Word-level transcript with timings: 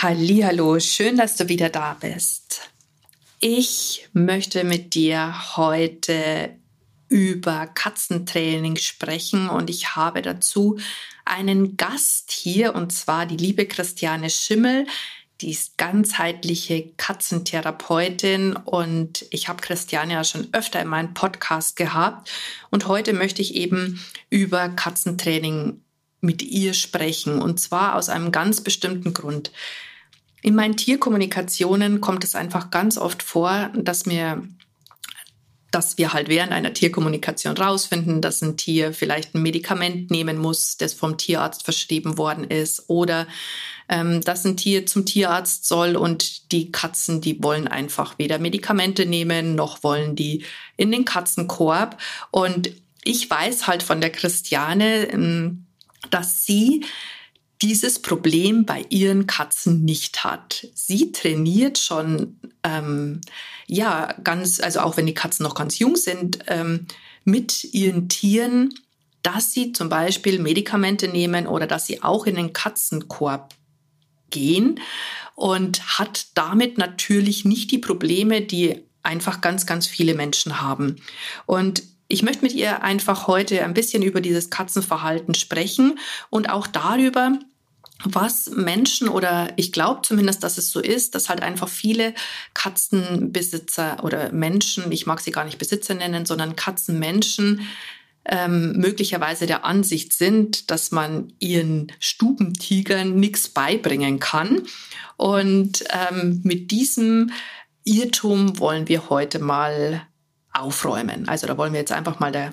Hallo, 0.00 0.78
schön, 0.78 1.16
dass 1.16 1.34
du 1.34 1.48
wieder 1.48 1.70
da 1.70 1.96
bist. 2.00 2.70
Ich 3.40 4.08
möchte 4.12 4.62
mit 4.62 4.94
dir 4.94 5.56
heute 5.56 6.54
über 7.08 7.66
Katzentraining 7.66 8.76
sprechen 8.76 9.48
und 9.48 9.68
ich 9.68 9.96
habe 9.96 10.22
dazu 10.22 10.78
einen 11.24 11.76
Gast 11.76 12.30
hier 12.30 12.76
und 12.76 12.92
zwar 12.92 13.26
die 13.26 13.36
liebe 13.36 13.66
Christiane 13.66 14.30
Schimmel. 14.30 14.86
Die 15.40 15.50
ist 15.50 15.76
ganzheitliche 15.78 16.92
Katzentherapeutin 16.96 18.54
und 18.54 19.26
ich 19.30 19.48
habe 19.48 19.62
Christiane 19.62 20.12
ja 20.12 20.22
schon 20.22 20.46
öfter 20.52 20.80
in 20.80 20.86
meinem 20.86 21.12
Podcast 21.12 21.74
gehabt 21.74 22.30
und 22.70 22.86
heute 22.86 23.14
möchte 23.14 23.42
ich 23.42 23.56
eben 23.56 24.00
über 24.30 24.68
Katzentraining 24.68 25.80
mit 26.20 26.42
ihr 26.42 26.74
sprechen 26.74 27.42
und 27.42 27.58
zwar 27.58 27.96
aus 27.96 28.08
einem 28.08 28.30
ganz 28.30 28.60
bestimmten 28.60 29.12
Grund. 29.12 29.50
In 30.42 30.54
meinen 30.54 30.76
Tierkommunikationen 30.76 32.00
kommt 32.00 32.24
es 32.24 32.34
einfach 32.34 32.70
ganz 32.70 32.98
oft 32.98 33.22
vor, 33.22 33.70
dass 33.74 34.06
mir 34.06 34.42
dass 35.70 35.98
wir 35.98 36.12
halt 36.12 36.28
während 36.28 36.52
einer 36.52 36.72
Tierkommunikation 36.72 37.56
rausfinden, 37.56 38.22
dass 38.22 38.40
ein 38.40 38.56
Tier 38.56 38.94
vielleicht 38.94 39.34
ein 39.34 39.42
Medikament 39.42 40.10
nehmen 40.10 40.38
muss, 40.38 40.78
das 40.78 40.94
vom 40.94 41.18
Tierarzt 41.18 41.64
verschrieben 41.64 42.16
worden 42.16 42.44
ist, 42.44 42.88
oder 42.88 43.26
ähm, 43.88 44.22
dass 44.22 44.44
ein 44.44 44.56
Tier 44.56 44.86
zum 44.86 45.04
Tierarzt 45.04 45.66
soll 45.66 45.96
und 45.96 46.52
die 46.52 46.72
Katzen, 46.72 47.20
die 47.20 47.42
wollen 47.42 47.68
einfach 47.68 48.18
weder 48.18 48.38
Medikamente 48.38 49.04
nehmen, 49.04 49.54
noch 49.54 49.82
wollen 49.82 50.16
die 50.16 50.44
in 50.76 50.90
den 50.90 51.04
Katzenkorb. 51.04 52.00
Und 52.30 52.70
ich 53.04 53.28
weiß 53.28 53.66
halt 53.66 53.82
von 53.82 54.00
der 54.00 54.10
Christiane, 54.10 55.10
ähm, 55.10 55.66
dass 56.10 56.46
sie 56.46 56.84
dieses 57.62 58.00
Problem 58.00 58.64
bei 58.64 58.84
ihren 58.88 59.26
Katzen 59.26 59.84
nicht 59.84 60.24
hat. 60.24 60.68
Sie 60.74 61.12
trainiert 61.12 61.78
schon, 61.78 62.38
ähm, 62.62 63.20
ja, 63.66 64.14
ganz, 64.22 64.60
also 64.60 64.80
auch 64.80 64.96
wenn 64.96 65.06
die 65.06 65.14
Katzen 65.14 65.42
noch 65.42 65.54
ganz 65.54 65.78
jung 65.78 65.96
sind, 65.96 66.38
ähm, 66.46 66.86
mit 67.24 67.64
ihren 67.74 68.08
Tieren, 68.08 68.74
dass 69.22 69.52
sie 69.52 69.72
zum 69.72 69.88
Beispiel 69.88 70.38
Medikamente 70.38 71.08
nehmen 71.08 71.46
oder 71.46 71.66
dass 71.66 71.86
sie 71.86 72.02
auch 72.02 72.26
in 72.26 72.36
den 72.36 72.52
Katzenkorb 72.52 73.54
gehen 74.30 74.80
und 75.34 75.98
hat 75.98 76.26
damit 76.34 76.78
natürlich 76.78 77.44
nicht 77.44 77.70
die 77.70 77.78
Probleme, 77.78 78.40
die 78.40 78.82
einfach 79.02 79.40
ganz, 79.40 79.66
ganz 79.66 79.86
viele 79.86 80.14
Menschen 80.14 80.60
haben. 80.60 80.96
Und 81.46 81.82
ich 82.08 82.22
möchte 82.22 82.42
mit 82.42 82.54
ihr 82.54 82.82
einfach 82.82 83.26
heute 83.26 83.62
ein 83.64 83.74
bisschen 83.74 84.02
über 84.02 84.20
dieses 84.20 84.50
Katzenverhalten 84.50 85.34
sprechen 85.34 85.98
und 86.30 86.48
auch 86.48 86.66
darüber, 86.66 87.38
was 88.04 88.50
Menschen 88.50 89.08
oder 89.08 89.52
ich 89.56 89.72
glaube 89.72 90.02
zumindest, 90.02 90.42
dass 90.42 90.56
es 90.56 90.70
so 90.70 90.80
ist, 90.80 91.14
dass 91.14 91.28
halt 91.28 91.42
einfach 91.42 91.68
viele 91.68 92.14
Katzenbesitzer 92.54 94.02
oder 94.04 94.32
Menschen, 94.32 94.90
ich 94.92 95.06
mag 95.06 95.20
sie 95.20 95.32
gar 95.32 95.44
nicht 95.44 95.58
Besitzer 95.58 95.94
nennen, 95.94 96.24
sondern 96.24 96.56
Katzenmenschen 96.56 97.68
ähm, 98.24 98.72
möglicherweise 98.72 99.46
der 99.46 99.64
Ansicht 99.64 100.12
sind, 100.12 100.70
dass 100.70 100.92
man 100.92 101.32
ihren 101.40 101.92
Stubentigern 101.98 103.16
nichts 103.16 103.48
beibringen 103.48 104.20
kann. 104.20 104.62
Und 105.16 105.84
ähm, 105.90 106.40
mit 106.44 106.70
diesem 106.70 107.32
Irrtum 107.84 108.58
wollen 108.58 108.86
wir 108.86 109.08
heute 109.08 109.38
mal 109.40 110.06
aufräumen. 110.60 111.28
Also 111.28 111.46
da 111.46 111.56
wollen 111.56 111.72
wir 111.72 111.80
jetzt 111.80 111.92
einfach 111.92 112.20
mal 112.20 112.32
der 112.32 112.52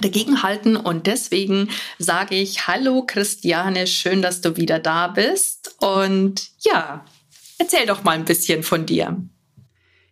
dagegenhalten. 0.00 0.76
Und 0.76 1.06
deswegen 1.06 1.70
sage 1.98 2.36
ich 2.36 2.66
Hallo 2.66 3.04
Christiane, 3.06 3.86
schön, 3.86 4.22
dass 4.22 4.40
du 4.40 4.56
wieder 4.56 4.78
da 4.78 5.08
bist. 5.08 5.76
Und 5.80 6.50
ja, 6.60 7.04
erzähl 7.58 7.86
doch 7.86 8.04
mal 8.04 8.12
ein 8.12 8.24
bisschen 8.24 8.62
von 8.62 8.86
dir. 8.86 9.16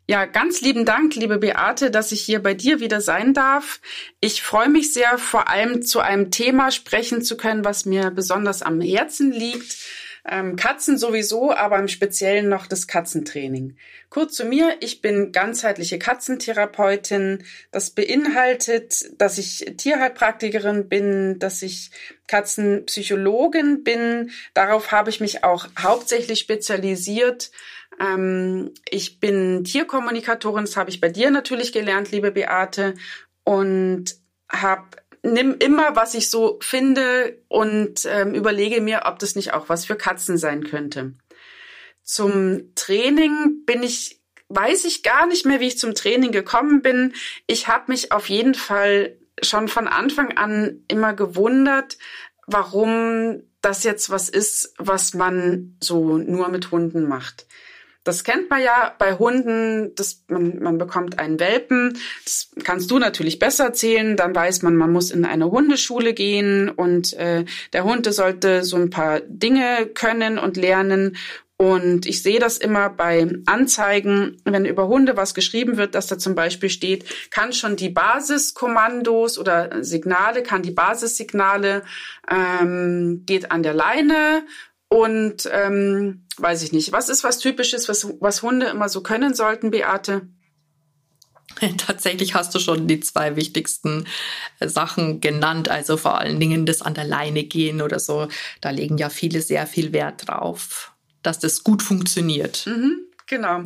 Ja, 0.09 0.25
ganz 0.25 0.61
lieben 0.61 0.85
Dank, 0.85 1.17
liebe 1.17 1.39
Beate, 1.39 1.91
dass 1.91 2.13
ich 2.13 2.21
hier 2.21 2.41
bei 2.41 2.55
dir 2.55 2.79
wieder 2.79 3.01
sein 3.01 3.35
darf. 3.35 3.81
Ich 4.21 4.41
freue 4.41 4.69
mich 4.69 4.93
sehr, 4.93 5.19
vor 5.19 5.49
allem 5.49 5.83
zu 5.83 5.99
einem 5.99 6.31
Thema 6.31 6.71
sprechen 6.71 7.23
zu 7.23 7.37
können, 7.37 7.65
was 7.65 7.87
mir 7.87 8.13
besonders 8.13 8.63
am 8.63 8.81
Herzen 8.81 9.33
liegt. 9.33 9.77
Ähm, 10.29 10.57
Katzen 10.57 10.99
sowieso, 10.99 11.53
aber 11.53 11.79
im 11.79 11.87
Speziellen 11.87 12.49
noch 12.49 12.67
das 12.67 12.89
Katzentraining. 12.89 13.77
Kurz 14.11 14.35
zu 14.35 14.45
mir, 14.45 14.77
ich 14.81 15.01
bin 15.01 15.31
ganzheitliche 15.31 16.01
Katzentherapeutin. 16.01 17.45
Das 17.71 17.91
beinhaltet, 17.91 19.21
dass 19.21 19.39
ich 19.39 19.75
Tierheilpraktikerin 19.77 20.89
bin, 20.89 21.39
dass 21.39 21.63
ich 21.63 21.93
Katzenpsychologin 22.27 23.85
bin. 23.85 24.31
Darauf 24.53 24.91
habe 24.91 25.11
ich 25.11 25.21
mich 25.21 25.45
auch 25.45 25.69
hauptsächlich 25.79 26.41
spezialisiert. 26.41 27.53
Ähm, 28.01 28.73
ich 28.91 29.21
bin 29.21 29.63
Tierkommunikatorin, 29.63 30.65
das 30.65 30.77
habe 30.77 30.91
ich 30.91 31.01
bei 31.01 31.09
dir 31.09 31.31
natürlich 31.31 31.73
gelernt, 31.73 32.11
liebe 32.11 32.33
Beate, 32.33 32.95
und 33.45 34.17
habe 34.51 34.89
nimm 35.33 35.57
immer, 35.59 35.97
was 35.97 36.15
ich 36.15 36.31
so 36.31 36.59
finde 36.61 37.39
und 37.49 38.07
ähm, 38.07 38.35
überlege 38.35 38.81
mir, 38.81 39.03
ob 39.05 39.19
das 39.19 39.37
nicht 39.37 39.53
auch 39.53 39.69
was 39.69 39.85
für 39.85 39.97
Katzen 39.97 40.39
sein 40.39 40.65
könnte. 40.65 41.13
Zum 42.03 42.75
Training 42.75 43.65
bin 43.67 43.83
ich, 43.83 44.21
weiß 44.49 44.85
ich 44.85 45.03
gar 45.03 45.27
nicht 45.27 45.45
mehr, 45.45 45.61
wie 45.61 45.67
ich 45.67 45.79
zum 45.79 45.95
Training 45.95 46.33
gekommen 46.33 46.83
bin. 46.83 47.15
Ich 47.47 47.69
habe 47.69 47.85
mich 47.89 48.13
auf 48.13 48.29
jeden 48.29 48.55
Fall 48.55 49.17
schon 49.43 49.69
von 49.69 49.89
Anfang 49.89 50.37
an 50.37 50.85
immer 50.89 51.13
gewundert, 51.15 51.99
warum 52.47 53.43
das 53.61 53.83
jetzt 53.83 54.11
was 54.11 54.29
ist, 54.29 54.75
was 54.79 55.15
man 55.15 55.77
so 55.83 56.19
nur 56.19 56.49
mit 56.49 56.71
Hunden 56.71 57.09
macht. 57.09 57.47
Das 58.07 58.23
kennt 58.23 58.49
man 58.51 58.63
ja 58.63 58.95
bei 58.99 59.15
Hunden, 59.15 59.95
das, 59.97 60.23
man, 60.29 60.61
man 60.61 60.79
bekommt 60.79 61.19
einen 61.19 61.41
Welpen. 61.41 61.99
Das 62.25 62.51
kannst 62.63 62.91
du 62.91 62.99
natürlich 62.99 63.41
besser 63.41 63.65
erzählen. 63.65 64.17
Dann 64.17 64.35
weiß 64.35 64.63
man, 64.63 64.77
man 64.77 64.93
muss 64.93 65.11
in 65.11 65.25
eine 65.25 65.51
Hundeschule 65.51 66.15
gehen 66.15 66.69
und 66.69 67.15
äh, 67.15 67.45
der 67.73 67.85
Hund 67.85 68.07
sollte 68.15 68.63
so 68.63 68.77
ein 68.77 68.91
paar 68.91 69.21
Dinge 69.27 69.87
können 69.93 70.39
und 70.39 70.57
lernen. 70.57 71.17
Und 71.59 72.07
ich 72.07 72.23
sehe 72.23 72.39
das 72.39 72.59
immer 72.59 72.91
bei 72.91 73.27
Anzeigen, 73.47 74.37
wenn 74.45 74.67
über 74.67 74.89
Hunde 74.89 75.17
was 75.17 75.35
geschrieben 75.35 75.79
wird, 75.79 75.95
dass 75.95 76.07
da 76.07 76.19
zum 76.19 76.35
Beispiel 76.35 76.69
steht, 76.69 77.07
kann 77.31 77.55
schon 77.55 77.77
die 77.77 77.89
Basiskommandos 77.89 79.39
oder 79.39 79.83
Signale, 79.83 80.43
kann 80.43 80.63
die 80.63 80.71
Basissignale, 80.71 81.83
ähm, 82.31 83.23
geht 83.25 83.51
an 83.51 83.63
der 83.63 83.73
Leine 83.75 84.45
und 84.89 85.49
ähm, 85.53 86.27
weiß 86.37 86.63
ich 86.63 86.73
nicht. 86.73 86.93
Was 86.93 87.09
ist 87.09 87.25
was 87.25 87.39
Typisches, 87.39 87.89
was, 87.89 88.07
was 88.21 88.43
Hunde 88.43 88.67
immer 88.67 88.89
so 88.89 89.03
können 89.03 89.35
sollten, 89.35 89.71
Beate? 89.71 90.29
Tatsächlich 91.79 92.35
hast 92.35 92.55
du 92.55 92.59
schon 92.59 92.87
die 92.87 93.01
zwei 93.01 93.37
wichtigsten 93.37 94.07
äh, 94.61 94.69
Sachen 94.69 95.21
genannt, 95.21 95.69
also 95.69 95.97
vor 95.97 96.19
allen 96.19 96.39
Dingen 96.41 96.67
das 96.67 96.83
an 96.83 96.95
der 96.95 97.05
Leine 97.05 97.45
gehen 97.45 97.83
oder 97.83 97.99
so. 97.99 98.29
Da 98.61 98.71
legen 98.71 98.99
ja 98.99 99.09
viele 99.09 99.41
sehr 99.41 99.67
viel 99.67 99.93
Wert 99.93 100.29
drauf, 100.29 100.93
dass 101.23 101.39
das 101.39 101.65
gut 101.65 101.83
funktioniert. 101.83 102.67
Mhm, 102.67 103.01
genau. 103.27 103.63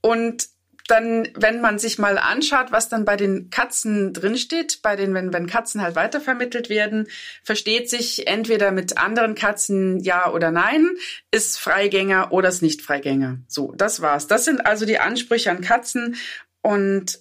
Und 0.00 0.48
dann, 0.88 1.28
wenn 1.34 1.60
man 1.60 1.78
sich 1.78 1.98
mal 1.98 2.18
anschaut, 2.18 2.72
was 2.72 2.88
dann 2.88 3.04
bei 3.04 3.16
den 3.16 3.50
Katzen 3.50 4.12
drinsteht, 4.12 4.80
bei 4.82 4.96
den, 4.96 5.14
wenn, 5.14 5.32
wenn 5.32 5.46
Katzen 5.46 5.82
halt 5.82 5.96
weitervermittelt 5.96 6.68
werden, 6.68 7.08
versteht 7.42 7.88
sich 7.88 8.26
entweder 8.26 8.72
mit 8.72 8.98
anderen 8.98 9.34
Katzen 9.34 10.00
ja 10.00 10.30
oder 10.30 10.50
nein, 10.50 10.88
ist 11.30 11.58
Freigänger 11.58 12.32
oder 12.32 12.48
ist 12.48 12.62
nicht 12.62 12.82
Freigänger. 12.82 13.38
So, 13.48 13.72
das 13.76 14.02
war's. 14.02 14.26
Das 14.26 14.44
sind 14.44 14.66
also 14.66 14.86
die 14.86 14.98
Ansprüche 14.98 15.50
an 15.50 15.60
Katzen 15.60 16.16
und 16.62 17.20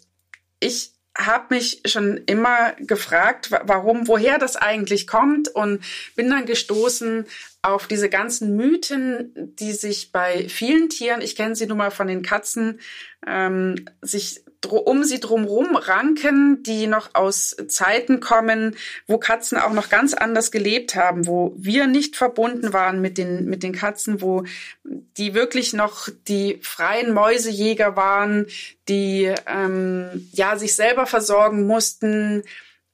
ich 0.60 0.94
habe 1.18 1.56
mich 1.56 1.82
schon 1.86 2.18
immer 2.26 2.74
gefragt, 2.80 3.52
warum, 3.52 4.08
woher 4.08 4.38
das 4.38 4.56
eigentlich 4.56 5.08
kommt 5.08 5.50
und 5.50 5.84
bin 6.16 6.30
dann 6.30 6.46
gestoßen 6.46 7.26
auf 7.64 7.88
diese 7.88 8.10
ganzen 8.10 8.56
Mythen, 8.56 9.34
die 9.60 9.74
sich 9.74 10.12
bei 10.12 10.50
vielen 10.50 10.90
Tieren, 10.90 11.22
ich 11.22 11.36
kenne 11.36 11.56
sie 11.56 11.68
nun 11.68 11.78
mal 11.78 11.92
von 11.92 12.08
den 12.08 12.24
Katzen, 12.24 12.80
ähm, 13.28 13.86
sich 14.02 14.44
um 14.68 15.04
sie 15.04 15.20
drumherum 15.20 15.76
ranken, 15.76 16.64
die 16.64 16.88
noch 16.88 17.14
aus 17.14 17.56
Zeiten 17.68 18.20
kommen, 18.20 18.76
wo 19.08 19.18
Katzen 19.18 19.58
auch 19.58 19.74
noch 19.74 19.90
ganz 19.90 20.14
anders 20.14 20.52
gelebt 20.52 20.96
haben, 20.96 21.26
wo 21.26 21.54
wir 21.58 21.88
nicht 21.88 22.16
verbunden 22.16 22.74
waren 22.74 23.02
mit 23.02 23.18
den, 23.18 23.46
mit 23.46 23.64
den 23.64 23.74
Katzen, 23.74 24.22
wo 24.22 24.44
die 24.84 25.34
wirklich 25.34 25.74
noch 25.74 26.10
die 26.28 26.60
freien 26.62 27.14
Mäusejäger 27.14 27.96
waren, 27.96 28.46
die 28.88 29.34
ähm, 29.48 30.30
ja 30.32 30.58
sich 30.58 30.76
selber 30.76 31.06
versorgen 31.06 31.66
mussten, 31.66 32.44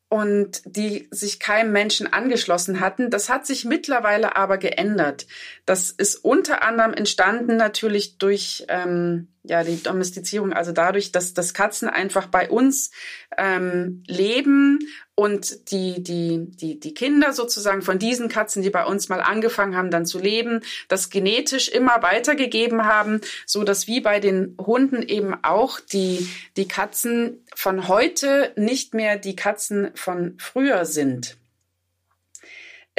und 0.09 0.61
die 0.65 1.07
sich 1.11 1.39
keinem 1.39 1.71
Menschen 1.71 2.11
angeschlossen 2.11 2.79
hatten. 2.79 3.09
Das 3.09 3.29
hat 3.29 3.45
sich 3.45 3.65
mittlerweile 3.65 4.35
aber 4.35 4.57
geändert. 4.57 5.27
Das 5.65 5.91
ist 5.91 6.15
unter 6.15 6.63
anderem 6.63 6.93
entstanden 6.93 7.57
natürlich 7.57 8.17
durch 8.17 8.65
ähm, 8.69 9.27
ja 9.49 9.63
die 9.63 9.81
Domestizierung, 9.81 10.53
also 10.53 10.71
dadurch, 10.71 11.11
dass, 11.11 11.33
dass 11.33 11.53
Katzen 11.53 11.89
einfach 11.89 12.27
bei 12.27 12.49
uns 12.49 12.91
ähm, 13.37 14.03
leben 14.07 14.79
und 15.15 15.71
die, 15.71 16.03
die, 16.03 16.45
die, 16.51 16.79
die 16.79 16.93
Kinder 16.93 17.33
sozusagen 17.33 17.81
von 17.81 17.97
diesen 17.97 18.29
Katzen, 18.29 18.61
die 18.61 18.69
bei 18.69 18.85
uns 18.85 19.09
mal 19.09 19.21
angefangen 19.21 19.75
haben, 19.75 19.89
dann 19.89 20.05
zu 20.05 20.19
leben, 20.19 20.61
das 20.89 21.09
genetisch 21.09 21.69
immer 21.69 22.03
weitergegeben 22.03 22.85
haben, 22.85 23.21
so 23.45 23.63
dass 23.63 23.87
wie 23.87 24.01
bei 24.01 24.19
den 24.19 24.55
Hunden 24.59 25.01
eben 25.01 25.33
auch 25.43 25.79
die, 25.79 26.29
die 26.55 26.67
Katzen 26.67 27.43
von 27.55 27.87
heute 27.87 28.53
nicht 28.55 28.93
mehr 28.93 29.17
die 29.17 29.35
Katzen 29.35 29.89
von 29.95 30.35
früher 30.37 30.85
sind. 30.85 31.36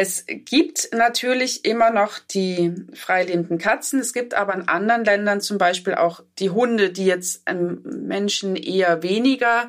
Es 0.00 0.27
gibt 0.29 0.91
natürlich 0.93 1.65
immer 1.65 1.91
noch 1.91 2.21
die 2.21 2.73
freilebenden 2.95 3.59
Katzen. 3.59 3.99
Es 3.99 4.12
gibt 4.12 4.33
aber 4.33 4.55
in 4.55 4.69
anderen 4.69 5.05
Ländern 5.05 5.41
zum 5.41 5.59
Beispiel 5.59 5.97
auch 5.97 6.21
die 6.39 6.50
Hunde, 6.50 6.91
die 6.91 7.05
jetzt 7.05 7.43
ähm, 7.47 7.83
Menschen 7.83 8.55
eher 8.55 9.03
weniger, 9.03 9.69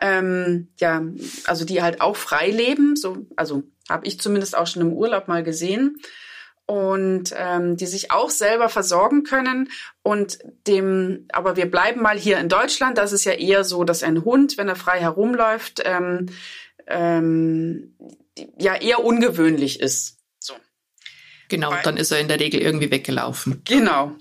ähm, 0.00 0.68
ja, 0.78 1.02
also 1.46 1.64
die 1.64 1.82
halt 1.82 2.00
auch 2.02 2.14
frei 2.14 2.50
leben. 2.50 2.94
So, 2.94 3.26
also 3.34 3.64
habe 3.88 4.06
ich 4.06 4.20
zumindest 4.20 4.56
auch 4.56 4.68
schon 4.68 4.82
im 4.82 4.92
Urlaub 4.92 5.26
mal 5.26 5.42
gesehen 5.42 6.00
und 6.66 7.34
ähm, 7.36 7.76
die 7.76 7.86
sich 7.86 8.12
auch 8.12 8.30
selber 8.30 8.68
versorgen 8.68 9.24
können 9.24 9.70
und 10.04 10.38
dem 10.68 11.26
aber 11.32 11.56
wir 11.56 11.68
bleiben 11.68 12.00
mal 12.00 12.16
hier 12.16 12.38
in 12.38 12.48
Deutschland 12.48 12.96
das 12.96 13.12
ist 13.12 13.24
ja 13.24 13.32
eher 13.32 13.64
so 13.64 13.84
dass 13.84 14.02
ein 14.02 14.24
Hund 14.24 14.56
wenn 14.56 14.68
er 14.68 14.76
frei 14.76 14.98
herumläuft 14.98 15.82
ähm, 15.84 16.30
ähm, 16.86 17.94
ja 18.58 18.74
eher 18.74 19.04
ungewöhnlich 19.04 19.80
ist. 19.80 20.18
So. 20.38 20.54
Genau, 21.48 21.70
bei, 21.70 21.82
dann 21.82 21.96
ist 21.96 22.10
er 22.10 22.20
in 22.20 22.28
der 22.28 22.40
Regel 22.40 22.60
irgendwie 22.60 22.90
weggelaufen. 22.90 23.62
Genau. 23.64 24.12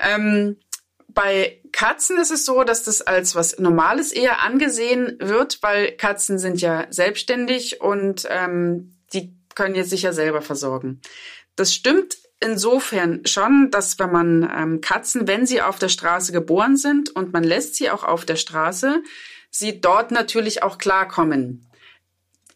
Ähm, 0.00 0.56
bei 1.08 1.60
Katzen 1.72 2.18
ist 2.18 2.30
es 2.30 2.44
so, 2.44 2.64
dass 2.64 2.84
das 2.84 3.02
als 3.02 3.34
was 3.34 3.58
Normales 3.58 4.12
eher 4.12 4.42
angesehen 4.42 5.16
wird, 5.20 5.58
weil 5.62 5.92
Katzen 5.92 6.38
sind 6.38 6.60
ja 6.60 6.86
selbstständig 6.90 7.80
und 7.80 8.26
ähm, 8.30 8.96
die 9.12 9.36
können 9.54 9.74
jetzt 9.74 9.90
sich 9.90 10.02
ja 10.02 10.12
selber 10.12 10.42
versorgen. 10.42 11.00
Das 11.56 11.74
stimmt 11.74 12.16
insofern 12.40 13.24
schon, 13.26 13.70
dass 13.70 13.98
wenn 13.98 14.10
man 14.10 14.50
ähm, 14.54 14.80
Katzen, 14.80 15.28
wenn 15.28 15.46
sie 15.46 15.62
auf 15.62 15.78
der 15.78 15.88
Straße 15.88 16.32
geboren 16.32 16.76
sind 16.76 17.10
und 17.10 17.32
man 17.32 17.44
lässt 17.44 17.76
sie 17.76 17.90
auch 17.90 18.04
auf 18.04 18.24
der 18.24 18.36
Straße, 18.36 19.02
sie 19.50 19.80
dort 19.80 20.10
natürlich 20.10 20.62
auch 20.62 20.78
klarkommen. 20.78 21.68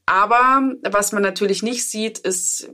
Aber 0.06 0.72
was 0.82 1.12
man 1.12 1.22
natürlich 1.22 1.62
nicht 1.62 1.88
sieht, 1.88 2.18
ist 2.18 2.70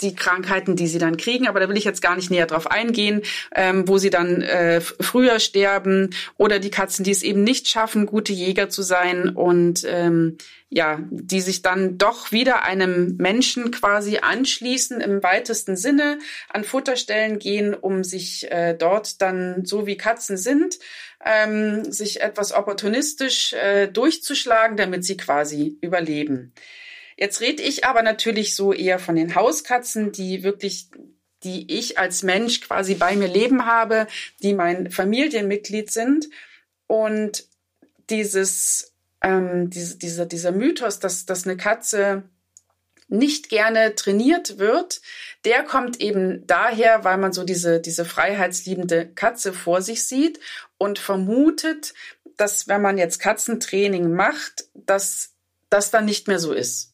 die 0.00 0.14
Krankheiten, 0.14 0.76
die 0.76 0.86
sie 0.86 0.98
dann 0.98 1.16
kriegen, 1.16 1.48
aber 1.48 1.60
da 1.60 1.68
will 1.68 1.76
ich 1.76 1.84
jetzt 1.84 2.02
gar 2.02 2.16
nicht 2.16 2.30
näher 2.30 2.46
drauf 2.46 2.70
eingehen, 2.70 3.22
ähm, 3.54 3.88
wo 3.88 3.98
sie 3.98 4.10
dann 4.10 4.42
äh, 4.42 4.80
früher 4.80 5.38
sterben 5.38 6.10
oder 6.36 6.58
die 6.58 6.70
Katzen, 6.70 7.04
die 7.04 7.10
es 7.10 7.22
eben 7.22 7.42
nicht 7.42 7.68
schaffen, 7.68 8.06
gute 8.06 8.32
Jäger 8.32 8.68
zu 8.68 8.82
sein 8.82 9.30
und 9.30 9.84
ähm, 9.86 10.36
ja, 10.68 10.98
die 11.10 11.40
sich 11.40 11.62
dann 11.62 11.96
doch 11.96 12.32
wieder 12.32 12.64
einem 12.64 13.16
Menschen 13.18 13.70
quasi 13.70 14.18
anschließen 14.18 15.00
im 15.00 15.22
weitesten 15.22 15.76
Sinne, 15.76 16.18
an 16.48 16.64
Futterstellen 16.64 17.38
gehen, 17.38 17.72
um 17.72 18.02
sich 18.02 18.50
äh, 18.50 18.74
dort 18.74 19.22
dann 19.22 19.64
so 19.64 19.86
wie 19.86 19.96
Katzen 19.96 20.36
sind, 20.36 20.78
ähm, 21.26 21.90
sich 21.92 22.20
etwas 22.22 22.52
opportunistisch 22.52 23.52
äh, 23.52 23.88
durchzuschlagen, 23.88 24.76
damit 24.76 25.04
sie 25.04 25.16
quasi 25.16 25.76
überleben. 25.80 26.54
Jetzt 27.16 27.40
rede 27.40 27.62
ich 27.62 27.84
aber 27.84 28.02
natürlich 28.02 28.54
so 28.54 28.72
eher 28.72 28.98
von 28.98 29.16
den 29.16 29.34
Hauskatzen, 29.34 30.12
die 30.12 30.42
wirklich 30.44 30.88
die 31.42 31.72
ich 31.72 31.98
als 31.98 32.22
Mensch 32.22 32.60
quasi 32.60 32.94
bei 32.94 33.14
mir 33.14 33.28
leben 33.28 33.66
habe, 33.66 34.06
die 34.42 34.54
mein 34.54 34.90
Familienmitglied 34.90 35.90
sind. 35.90 36.28
Und 36.86 37.46
dieses, 38.10 38.94
ähm, 39.20 39.70
diese, 39.70 39.98
dieser, 39.98 40.26
dieser 40.26 40.52
Mythos, 40.52 40.98
dass, 40.98 41.26
dass 41.26 41.46
eine 41.46 41.56
Katze 41.56 42.24
nicht 43.08 43.48
gerne 43.48 43.94
trainiert 43.94 44.58
wird, 44.58 45.00
der 45.44 45.62
kommt 45.62 46.00
eben 46.00 46.44
daher, 46.46 47.04
weil 47.04 47.18
man 47.18 47.32
so 47.32 47.44
diese, 47.44 47.80
diese 47.80 48.04
freiheitsliebende 48.04 49.06
Katze 49.06 49.52
vor 49.52 49.82
sich 49.82 50.06
sieht 50.06 50.40
und 50.78 50.98
vermutet, 50.98 51.94
dass 52.36 52.68
wenn 52.68 52.82
man 52.82 52.98
jetzt 52.98 53.18
Katzentraining 53.18 54.12
macht, 54.12 54.64
dass 54.74 55.30
das 55.70 55.90
dann 55.90 56.04
nicht 56.04 56.28
mehr 56.28 56.38
so 56.38 56.52
ist. 56.52 56.92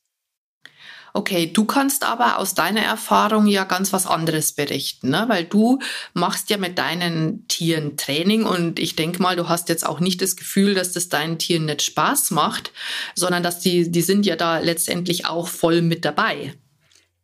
Okay, 1.15 1.53
du 1.53 1.67
kannst 1.67 2.05
aber 2.05 2.39
aus 2.39 2.55
deiner 2.55 2.81
Erfahrung 2.81 3.47
ja 3.47 3.65
ganz 3.65 3.93
was 3.93 4.07
anderes 4.07 4.53
berichten, 4.53 5.11
ne? 5.11 5.25
weil 5.29 5.45
du 5.45 5.79
machst 6.15 6.49
ja 6.49 6.57
mit 6.57 6.79
deinen 6.79 7.47
Tieren 7.49 7.99
Training 7.99 8.45
und 8.45 8.79
ich 8.79 8.97
denke 8.97 9.21
mal, 9.21 9.37
du 9.37 9.47
hast 9.47 9.69
jetzt 9.69 9.85
auch 9.85 10.01
nicht 10.01 10.23
das 10.23 10.37
Gefühl, 10.37 10.73
dass 10.73 10.93
das 10.93 11.11
deinen 11.11 11.39
Tieren 11.39 11.67
nicht 11.67 11.83
Spaß 11.83 12.31
macht, 12.31 12.73
sondern 13.15 13.43
dass 13.43 13.61
die, 13.61 13.91
die 13.91 14.01
sind 14.01 14.25
ja 14.25 14.37
da 14.37 14.59
letztendlich 14.61 15.27
auch 15.27 15.49
voll 15.49 15.83
mit 15.83 16.07
dabei. 16.07 16.55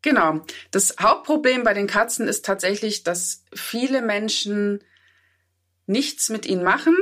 Genau. 0.02 0.42
Das 0.70 0.96
Hauptproblem 1.00 1.64
bei 1.64 1.72
den 1.72 1.86
Katzen 1.86 2.28
ist 2.28 2.44
tatsächlich, 2.44 3.04
dass 3.04 3.42
viele 3.54 4.02
Menschen 4.02 4.84
nichts 5.88 6.28
mit 6.28 6.46
ihnen 6.46 6.62
machen 6.62 6.96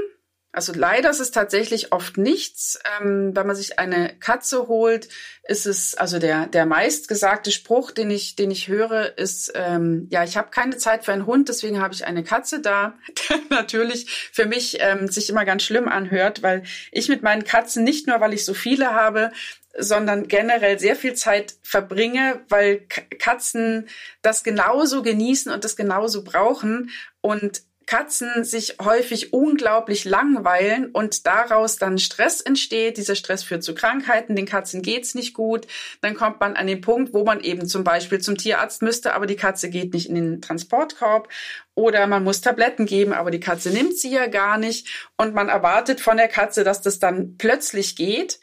also 0.57 0.73
leider 0.73 1.11
ist 1.11 1.21
es 1.21 1.33
tatsächlich 1.33 1.93
oft 1.93 2.17
nichts. 2.17 2.81
Ähm, 2.99 3.37
wenn 3.37 3.47
man 3.47 3.55
sich 3.55 3.79
eine 3.79 4.17
Katze 4.21 4.69
holt, 4.69 5.07
ist 5.43 5.67
es, 5.67 5.95
also 5.95 6.19
der, 6.19 6.47
der 6.47 6.65
meistgesagte 6.65 7.51
Spruch, 7.51 7.91
den 7.91 8.11
ich, 8.11 8.37
den 8.37 8.51
ich 8.51 8.67
höre, 8.67 9.19
ist, 9.19 9.53
ähm, 9.55 10.09
ja, 10.11 10.25
ich 10.25 10.39
habe 10.39 10.49
keine 10.51 10.79
Zeit 10.79 11.05
für 11.05 11.13
einen 11.13 11.27
Hund, 11.27 11.51
deswegen 11.51 11.83
habe 11.83 11.93
ich 11.93 12.07
eine 12.07 12.25
Katze 12.25 12.63
da. 12.63 12.95
Der 13.29 13.39
natürlich 13.51 14.31
für 14.33 14.47
mich 14.47 14.79
ähm, 14.81 15.09
sich 15.09 15.29
immer 15.29 15.45
ganz 15.45 15.63
schlimm 15.63 15.89
anhört, 15.89 16.43
weil 16.43 16.63
ich 16.91 17.11
mit 17.11 17.23
meinen 17.23 17.45
Katzen 17.45 17.85
nicht 17.85 18.07
nur, 18.07 18.21
weil 18.21 18.33
ich 18.33 18.47
so 18.47 18.55
viele 18.55 18.93
habe, 18.93 19.33
sondern 19.79 20.27
generell 20.27 20.79
sehr 20.79 20.97
viel 20.97 21.13
Zeit 21.13 21.57
verbringe, 21.63 22.41
weil 22.49 22.87
Katzen 23.19 23.89
das 24.23 24.43
genauso 24.43 25.03
genießen 25.03 25.53
und 25.53 25.65
das 25.65 25.77
genauso 25.77 26.25
brauchen. 26.25 26.89
Und 27.21 27.61
Katzen 27.87 28.43
sich 28.43 28.79
häufig 28.83 29.33
unglaublich 29.33 30.05
langweilen 30.05 30.91
und 30.91 31.25
daraus 31.25 31.77
dann 31.77 31.99
Stress 31.99 32.41
entsteht. 32.41 32.97
Dieser 32.97 33.15
Stress 33.15 33.45
führt 33.45 33.63
zu 33.63 33.77
Krankheiten, 33.77 34.35
den 34.35 34.47
Katzen 34.47 34.83
geht's 34.83 35.15
nicht 35.15 35.35
gut. 35.35 35.69
Dann 36.01 36.17
kommt 36.17 36.41
man 36.41 36.57
an 36.57 36.67
den 36.67 36.81
Punkt, 36.81 37.15
wo 37.15 37.25
man 37.25 37.41
eben 37.41 37.69
zum 37.69 37.85
Beispiel 37.85 38.21
zum 38.21 38.37
Tierarzt 38.37 38.83
müsste, 38.83 39.15
aber 39.15 39.27
die 39.27 39.37
Katze 39.37 39.71
geht 39.71 39.95
nicht 39.95 40.09
in 40.09 40.17
den 40.17 40.41
Transportkorb. 40.41 41.29
Oder 41.77 42.09
man 42.09 42.25
muss 42.25 42.41
Tabletten 42.41 42.87
geben, 42.87 43.13
aber 43.13 43.31
die 43.31 43.41
Katze 43.41 43.71
nimmt 43.71 43.97
sie 43.97 44.11
ja 44.11 44.27
gar 44.27 44.59
nicht. 44.59 44.89
Und 45.17 45.35
man 45.35 45.49
erwartet 45.49 46.01
von 46.01 46.17
der 46.17 46.29
Katze, 46.29 46.65
dass 46.65 46.83
das 46.83 46.99
dann 46.99 47.37
plötzlich 47.39 47.95
geht. 47.95 48.41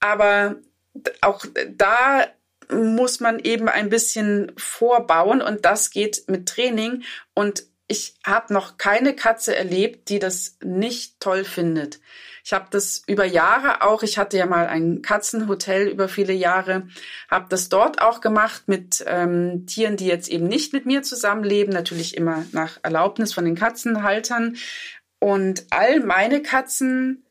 Aber 0.00 0.56
auch 1.22 1.46
da 1.70 2.26
muss 2.70 3.20
man 3.20 3.38
eben 3.38 3.68
ein 3.68 3.88
bisschen 3.88 4.52
vorbauen 4.56 5.40
und 5.42 5.64
das 5.64 5.90
geht 5.90 6.24
mit 6.28 6.48
Training 6.48 7.02
und 7.34 7.64
ich 7.92 8.14
habe 8.24 8.54
noch 8.54 8.78
keine 8.78 9.14
Katze 9.14 9.54
erlebt, 9.54 10.08
die 10.08 10.18
das 10.18 10.56
nicht 10.64 11.20
toll 11.20 11.44
findet. 11.44 12.00
Ich 12.42 12.54
habe 12.54 12.66
das 12.70 13.02
über 13.06 13.26
Jahre 13.26 13.82
auch, 13.82 14.02
ich 14.02 14.16
hatte 14.16 14.38
ja 14.38 14.46
mal 14.46 14.66
ein 14.66 15.02
Katzenhotel 15.02 15.88
über 15.88 16.08
viele 16.08 16.32
Jahre, 16.32 16.88
habe 17.30 17.46
das 17.50 17.68
dort 17.68 18.00
auch 18.00 18.22
gemacht 18.22 18.62
mit 18.66 19.04
ähm, 19.06 19.66
Tieren, 19.66 19.98
die 19.98 20.06
jetzt 20.06 20.28
eben 20.28 20.48
nicht 20.48 20.72
mit 20.72 20.86
mir 20.86 21.02
zusammenleben, 21.02 21.72
natürlich 21.72 22.16
immer 22.16 22.46
nach 22.52 22.78
Erlaubnis 22.82 23.34
von 23.34 23.44
den 23.44 23.56
Katzenhaltern. 23.56 24.56
Und 25.18 25.66
all 25.68 26.00
meine 26.00 26.40
Katzen 26.40 27.26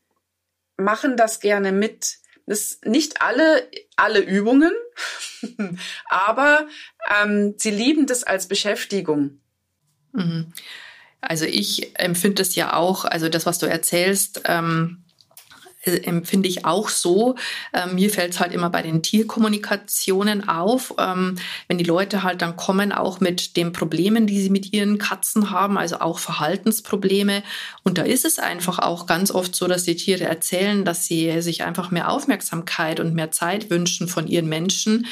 machen 0.76 1.16
das 1.16 1.40
gerne 1.40 1.72
mit. 1.72 2.18
Das 2.46 2.78
nicht 2.84 3.20
alle, 3.20 3.68
alle 3.96 4.20
Übungen, 4.20 4.72
aber 6.08 6.68
ähm, 7.20 7.54
sie 7.58 7.70
lieben 7.70 8.06
das 8.06 8.22
als 8.22 8.46
Beschäftigung. 8.46 9.41
Mhm. 10.12 10.52
Also 11.20 11.44
ich 11.44 11.98
empfinde 11.98 12.42
es 12.42 12.54
ja 12.56 12.74
auch, 12.74 13.04
also 13.04 13.28
das, 13.28 13.46
was 13.46 13.58
du 13.58 13.66
erzählst, 13.66 14.42
ähm, 14.46 15.02
äh, 15.84 15.98
empfinde 16.04 16.48
ich 16.48 16.64
auch 16.64 16.88
so. 16.88 17.36
Ähm, 17.72 17.94
mir 17.94 18.10
fällt 18.10 18.32
es 18.32 18.40
halt 18.40 18.52
immer 18.52 18.70
bei 18.70 18.82
den 18.82 19.02
Tierkommunikationen 19.02 20.48
auf, 20.48 20.94
ähm, 20.98 21.36
wenn 21.68 21.78
die 21.78 21.84
Leute 21.84 22.22
halt 22.22 22.42
dann 22.42 22.56
kommen, 22.56 22.92
auch 22.92 23.20
mit 23.20 23.56
den 23.56 23.72
Problemen, 23.72 24.26
die 24.26 24.40
sie 24.40 24.50
mit 24.50 24.72
ihren 24.72 24.98
Katzen 24.98 25.50
haben, 25.50 25.78
also 25.78 26.00
auch 26.00 26.18
Verhaltensprobleme. 26.18 27.42
Und 27.82 27.98
da 27.98 28.02
ist 28.02 28.24
es 28.24 28.38
einfach 28.38 28.78
auch 28.78 29.06
ganz 29.06 29.30
oft 29.30 29.54
so, 29.54 29.66
dass 29.66 29.84
die 29.84 29.96
Tiere 29.96 30.24
erzählen, 30.24 30.84
dass 30.84 31.06
sie 31.06 31.40
sich 31.42 31.64
einfach 31.64 31.90
mehr 31.90 32.10
Aufmerksamkeit 32.10 33.00
und 33.00 33.14
mehr 33.14 33.30
Zeit 33.32 33.70
wünschen 33.70 34.08
von 34.08 34.26
ihren 34.26 34.48
Menschen. 34.48 35.06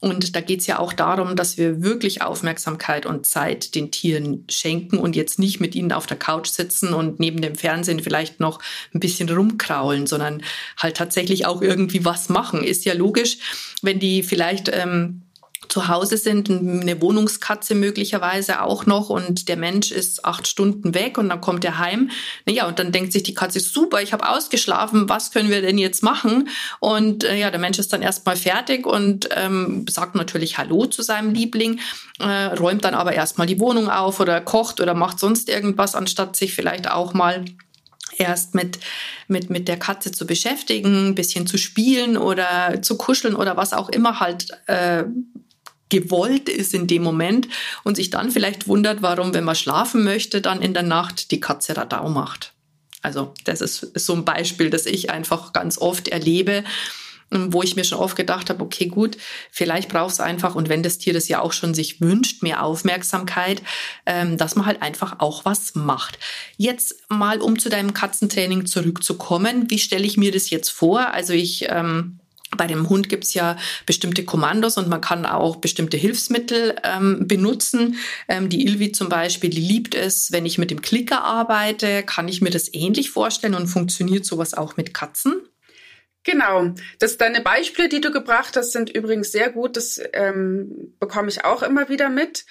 Und 0.00 0.34
da 0.34 0.40
geht 0.40 0.60
es 0.60 0.66
ja 0.66 0.78
auch 0.78 0.94
darum, 0.94 1.36
dass 1.36 1.58
wir 1.58 1.82
wirklich 1.82 2.22
Aufmerksamkeit 2.22 3.04
und 3.04 3.26
Zeit 3.26 3.74
den 3.74 3.90
Tieren 3.90 4.44
schenken 4.48 4.96
und 4.96 5.14
jetzt 5.14 5.38
nicht 5.38 5.60
mit 5.60 5.74
ihnen 5.74 5.92
auf 5.92 6.06
der 6.06 6.16
Couch 6.16 6.48
sitzen 6.48 6.94
und 6.94 7.20
neben 7.20 7.42
dem 7.42 7.54
Fernsehen 7.54 8.00
vielleicht 8.00 8.40
noch 8.40 8.60
ein 8.94 9.00
bisschen 9.00 9.28
rumkraulen, 9.28 10.06
sondern 10.06 10.42
halt 10.78 10.96
tatsächlich 10.96 11.44
auch 11.44 11.60
irgendwie 11.60 12.04
was 12.04 12.30
machen. 12.30 12.64
Ist 12.64 12.86
ja 12.86 12.94
logisch, 12.94 13.36
wenn 13.82 13.98
die 13.98 14.22
vielleicht 14.22 14.70
ähm, 14.72 15.22
zu 15.70 15.88
Hause 15.88 16.16
sind, 16.16 16.50
eine 16.50 17.00
Wohnungskatze 17.00 17.74
möglicherweise 17.74 18.62
auch 18.62 18.86
noch 18.86 19.08
und 19.08 19.48
der 19.48 19.56
Mensch 19.56 19.90
ist 19.90 20.24
acht 20.24 20.46
Stunden 20.46 20.94
weg 20.94 21.16
und 21.16 21.28
dann 21.28 21.40
kommt 21.40 21.64
er 21.64 21.78
heim. 21.78 22.10
Naja, 22.44 22.66
und 22.66 22.78
dann 22.78 22.92
denkt 22.92 23.12
sich 23.12 23.22
die 23.22 23.34
Katze, 23.34 23.60
super, 23.60 24.02
ich 24.02 24.12
habe 24.12 24.28
ausgeschlafen, 24.28 25.08
was 25.08 25.30
können 25.30 25.48
wir 25.50 25.62
denn 25.62 25.78
jetzt 25.78 26.02
machen? 26.02 26.48
Und 26.80 27.24
äh, 27.24 27.36
ja, 27.36 27.50
der 27.50 27.60
Mensch 27.60 27.78
ist 27.78 27.92
dann 27.92 28.02
erstmal 28.02 28.36
fertig 28.36 28.86
und 28.86 29.28
ähm, 29.36 29.86
sagt 29.88 30.14
natürlich 30.14 30.58
Hallo 30.58 30.86
zu 30.86 31.02
seinem 31.02 31.32
Liebling, 31.32 31.80
äh, 32.18 32.24
räumt 32.24 32.84
dann 32.84 32.94
aber 32.94 33.12
erstmal 33.12 33.46
die 33.46 33.60
Wohnung 33.60 33.88
auf 33.88 34.20
oder 34.20 34.40
kocht 34.40 34.80
oder 34.80 34.94
macht 34.94 35.20
sonst 35.20 35.48
irgendwas, 35.48 35.94
anstatt 35.94 36.36
sich 36.36 36.54
vielleicht 36.54 36.90
auch 36.90 37.14
mal 37.14 37.44
erst 38.20 38.54
mit, 38.54 38.78
mit, 39.28 39.50
mit 39.50 39.66
der 39.68 39.78
Katze 39.78 40.12
zu 40.12 40.26
beschäftigen, 40.26 41.08
ein 41.08 41.14
bisschen 41.14 41.46
zu 41.46 41.58
spielen 41.58 42.16
oder 42.16 42.82
zu 42.82 42.96
kuscheln 42.96 43.34
oder 43.34 43.56
was 43.56 43.72
auch 43.72 43.88
immer 43.88 44.20
halt 44.20 44.48
äh, 44.66 45.04
gewollt 45.90 46.48
ist 46.48 46.72
in 46.72 46.86
dem 46.86 47.02
Moment 47.02 47.48
und 47.84 47.96
sich 47.96 48.10
dann 48.10 48.30
vielleicht 48.30 48.66
wundert, 48.66 49.02
warum, 49.02 49.34
wenn 49.34 49.44
man 49.44 49.54
schlafen 49.54 50.04
möchte, 50.04 50.40
dann 50.40 50.62
in 50.62 50.72
der 50.72 50.82
Nacht 50.82 51.30
die 51.30 51.40
Katze 51.40 51.76
Radau 51.76 52.08
macht. 52.08 52.52
Also 53.02 53.34
das 53.44 53.60
ist, 53.60 53.92
so 53.94 54.14
ein 54.14 54.24
Beispiel, 54.24 54.70
das 54.70 54.86
ich 54.86 55.10
einfach 55.10 55.52
ganz 55.52 55.78
oft 55.78 56.08
erlebe, 56.08 56.64
wo 57.30 57.62
ich 57.62 57.76
mir 57.76 57.84
schon 57.84 57.98
oft 57.98 58.16
gedacht 58.16 58.50
habe, 58.50 58.62
okay, 58.62 58.86
gut, 58.86 59.16
vielleicht 59.52 59.88
braucht 59.88 60.12
es 60.12 60.20
einfach, 60.20 60.56
und 60.56 60.68
wenn 60.68 60.82
das 60.82 60.98
Tier 60.98 61.12
das 61.12 61.28
ja 61.28 61.40
auch 61.40 61.52
schon 61.52 61.74
sich 61.74 62.00
wünscht, 62.00 62.42
mehr 62.42 62.64
Aufmerksamkeit, 62.64 63.62
ähm, 64.04 64.36
dass 64.36 64.56
man 64.56 64.66
halt 64.66 64.82
einfach 64.82 65.20
auch 65.20 65.44
was 65.44 65.76
macht. 65.76 66.18
Jetzt 66.56 66.96
mal, 67.08 67.40
um 67.40 67.58
zu 67.58 67.68
deinem 67.68 67.94
Katzentraining 67.94 68.66
zurückzukommen, 68.66 69.70
wie 69.70 69.78
stelle 69.78 70.04
ich 70.04 70.16
mir 70.16 70.32
das 70.32 70.50
jetzt 70.50 70.70
vor? 70.70 71.12
Also 71.12 71.32
ich 71.32 71.66
ähm, 71.68 72.18
bei 72.56 72.66
dem 72.66 72.88
Hund 72.88 73.08
gibt's 73.08 73.34
ja 73.34 73.56
bestimmte 73.86 74.24
Kommandos 74.24 74.76
und 74.76 74.88
man 74.88 75.00
kann 75.00 75.26
auch 75.26 75.56
bestimmte 75.56 75.96
Hilfsmittel 75.96 76.76
ähm, 76.82 77.26
benutzen. 77.26 77.96
Ähm, 78.28 78.48
die 78.48 78.66
Ilvi 78.66 78.92
zum 78.92 79.08
Beispiel, 79.08 79.50
die 79.50 79.60
liebt 79.60 79.94
es, 79.94 80.32
wenn 80.32 80.46
ich 80.46 80.58
mit 80.58 80.70
dem 80.70 80.82
Klicker 80.82 81.22
arbeite, 81.22 82.02
kann 82.02 82.28
ich 82.28 82.40
mir 82.40 82.50
das 82.50 82.72
ähnlich 82.72 83.10
vorstellen 83.10 83.54
und 83.54 83.68
funktioniert 83.68 84.24
sowas 84.24 84.54
auch 84.54 84.76
mit 84.76 84.94
Katzen? 84.94 85.42
Genau. 86.24 86.74
Das 86.98 87.16
deine 87.16 87.40
Beispiele, 87.40 87.88
die 87.88 88.00
du 88.00 88.10
gebracht 88.10 88.56
hast, 88.56 88.72
sind 88.72 88.90
übrigens 88.90 89.32
sehr 89.32 89.50
gut. 89.50 89.76
Das 89.76 90.00
ähm, 90.12 90.94
bekomme 91.00 91.28
ich 91.28 91.44
auch 91.44 91.62
immer 91.62 91.88
wieder 91.88 92.10
mit. 92.10 92.44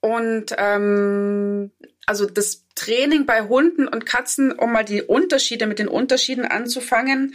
Und 0.00 0.54
ähm, 0.58 1.70
also 2.06 2.26
das 2.26 2.66
Training 2.74 3.24
bei 3.24 3.42
Hunden 3.42 3.88
und 3.88 4.04
Katzen, 4.04 4.52
um 4.52 4.72
mal 4.72 4.84
die 4.84 5.02
Unterschiede 5.02 5.66
mit 5.66 5.78
den 5.78 5.88
Unterschieden 5.88 6.44
anzufangen, 6.44 7.34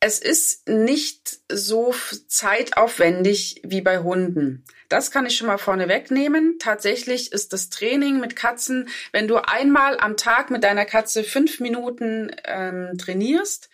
es 0.00 0.20
ist 0.20 0.68
nicht 0.68 1.38
so 1.50 1.94
zeitaufwendig 2.28 3.60
wie 3.64 3.80
bei 3.80 3.98
Hunden. 3.98 4.64
Das 4.88 5.10
kann 5.10 5.26
ich 5.26 5.36
schon 5.36 5.48
mal 5.48 5.58
vorne 5.58 5.88
wegnehmen. 5.88 6.56
Tatsächlich 6.58 7.32
ist 7.32 7.52
das 7.52 7.68
Training 7.68 8.20
mit 8.20 8.36
Katzen, 8.36 8.88
wenn 9.12 9.28
du 9.28 9.36
einmal 9.36 9.98
am 9.98 10.16
Tag 10.16 10.50
mit 10.50 10.64
deiner 10.64 10.84
Katze 10.84 11.24
fünf 11.24 11.60
Minuten 11.60 12.30
ähm, 12.44 12.96
trainierst, 12.96 13.68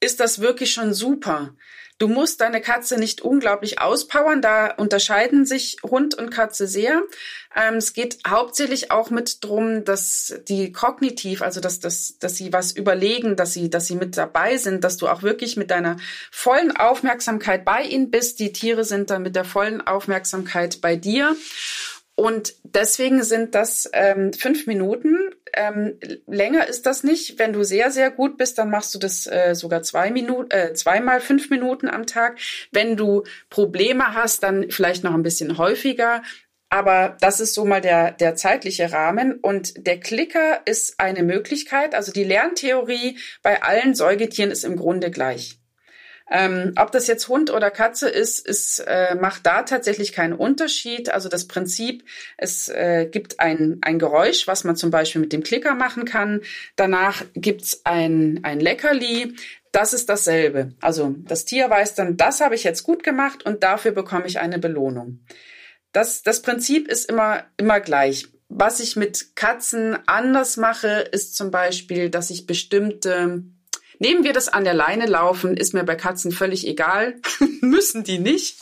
ist 0.00 0.20
das 0.20 0.40
wirklich 0.40 0.72
schon 0.72 0.94
super. 0.94 1.54
Du 2.00 2.08
musst 2.08 2.40
deine 2.40 2.62
Katze 2.62 2.98
nicht 2.98 3.20
unglaublich 3.20 3.78
auspowern, 3.78 4.40
da 4.40 4.72
unterscheiden 4.72 5.44
sich 5.44 5.76
Hund 5.82 6.14
und 6.14 6.30
Katze 6.30 6.66
sehr. 6.66 7.02
Ähm, 7.54 7.74
es 7.74 7.92
geht 7.92 8.20
hauptsächlich 8.26 8.90
auch 8.90 9.10
mit 9.10 9.44
drum, 9.44 9.84
dass 9.84 10.34
die 10.48 10.72
kognitiv, 10.72 11.42
also 11.42 11.60
dass, 11.60 11.78
dass, 11.78 12.16
dass 12.18 12.36
sie 12.36 12.54
was 12.54 12.72
überlegen, 12.72 13.36
dass 13.36 13.52
sie, 13.52 13.68
dass 13.68 13.86
sie 13.86 13.96
mit 13.96 14.16
dabei 14.16 14.56
sind, 14.56 14.82
dass 14.82 14.96
du 14.96 15.08
auch 15.08 15.22
wirklich 15.22 15.58
mit 15.58 15.70
deiner 15.70 15.98
vollen 16.30 16.74
Aufmerksamkeit 16.74 17.66
bei 17.66 17.82
ihnen 17.82 18.10
bist. 18.10 18.40
Die 18.40 18.54
Tiere 18.54 18.84
sind 18.84 19.10
dann 19.10 19.22
mit 19.22 19.36
der 19.36 19.44
vollen 19.44 19.86
Aufmerksamkeit 19.86 20.80
bei 20.80 20.96
dir. 20.96 21.36
Und 22.20 22.52
deswegen 22.64 23.22
sind 23.22 23.54
das 23.54 23.88
ähm, 23.94 24.34
fünf 24.34 24.66
Minuten. 24.66 25.16
Ähm, 25.54 25.98
länger 26.26 26.68
ist 26.68 26.84
das 26.84 27.02
nicht. 27.02 27.38
Wenn 27.38 27.54
du 27.54 27.64
sehr, 27.64 27.90
sehr 27.90 28.10
gut 28.10 28.36
bist, 28.36 28.58
dann 28.58 28.68
machst 28.68 28.94
du 28.94 28.98
das 28.98 29.26
äh, 29.26 29.54
sogar 29.54 29.80
zwei 29.80 30.10
Minuten, 30.10 30.50
äh, 30.50 30.74
zweimal 30.74 31.22
fünf 31.22 31.48
Minuten 31.48 31.88
am 31.88 32.04
Tag. 32.04 32.38
Wenn 32.72 32.98
du 32.98 33.22
Probleme 33.48 34.12
hast, 34.12 34.42
dann 34.42 34.70
vielleicht 34.70 35.02
noch 35.02 35.14
ein 35.14 35.22
bisschen 35.22 35.56
häufiger. 35.56 36.22
Aber 36.68 37.16
das 37.22 37.40
ist 37.40 37.54
so 37.54 37.64
mal 37.64 37.80
der, 37.80 38.10
der 38.12 38.34
zeitliche 38.34 38.92
Rahmen. 38.92 39.38
Und 39.40 39.86
der 39.86 39.98
Klicker 39.98 40.60
ist 40.66 41.00
eine 41.00 41.22
Möglichkeit. 41.22 41.94
Also 41.94 42.12
die 42.12 42.24
Lerntheorie 42.24 43.16
bei 43.42 43.62
allen 43.62 43.94
Säugetieren 43.94 44.50
ist 44.50 44.64
im 44.64 44.76
Grunde 44.76 45.10
gleich. 45.10 45.59
Ähm, 46.30 46.72
ob 46.76 46.92
das 46.92 47.08
jetzt 47.08 47.26
Hund 47.26 47.50
oder 47.50 47.72
Katze 47.72 48.08
ist, 48.08 48.46
ist 48.46 48.78
äh, 48.86 49.16
macht 49.16 49.44
da 49.46 49.62
tatsächlich 49.62 50.12
keinen 50.12 50.32
Unterschied. 50.32 51.10
Also 51.10 51.28
das 51.28 51.48
Prinzip, 51.48 52.04
es 52.36 52.68
äh, 52.68 53.08
gibt 53.10 53.40
ein, 53.40 53.78
ein 53.82 53.98
Geräusch, 53.98 54.46
was 54.46 54.62
man 54.62 54.76
zum 54.76 54.92
Beispiel 54.92 55.20
mit 55.20 55.32
dem 55.32 55.42
Klicker 55.42 55.74
machen 55.74 56.04
kann. 56.04 56.42
Danach 56.76 57.24
gibt's 57.34 57.80
ein, 57.84 58.40
ein 58.44 58.60
Leckerli. 58.60 59.34
Das 59.72 59.92
ist 59.92 60.08
dasselbe. 60.08 60.72
Also 60.80 61.16
das 61.18 61.44
Tier 61.44 61.68
weiß 61.68 61.96
dann, 61.96 62.16
das 62.16 62.40
habe 62.40 62.54
ich 62.54 62.62
jetzt 62.62 62.84
gut 62.84 63.02
gemacht 63.02 63.44
und 63.44 63.64
dafür 63.64 63.90
bekomme 63.90 64.26
ich 64.26 64.38
eine 64.38 64.60
Belohnung. 64.60 65.20
Das, 65.92 66.22
das 66.22 66.42
Prinzip 66.42 66.86
ist 66.86 67.10
immer, 67.10 67.44
immer 67.56 67.80
gleich. 67.80 68.28
Was 68.48 68.80
ich 68.80 68.94
mit 68.94 69.36
Katzen 69.36 69.96
anders 70.06 70.56
mache, 70.56 71.08
ist 71.12 71.36
zum 71.36 71.50
Beispiel, 71.50 72.10
dass 72.10 72.30
ich 72.30 72.46
bestimmte 72.46 73.44
Nehmen 74.00 74.24
wir 74.24 74.32
das 74.32 74.48
an 74.48 74.64
der 74.64 74.72
Leine 74.72 75.04
laufen, 75.04 75.58
ist 75.58 75.74
mir 75.74 75.84
bei 75.84 75.94
Katzen 75.94 76.32
völlig 76.32 76.66
egal. 76.66 77.16
Müssen 77.60 78.02
die 78.02 78.18
nicht. 78.18 78.56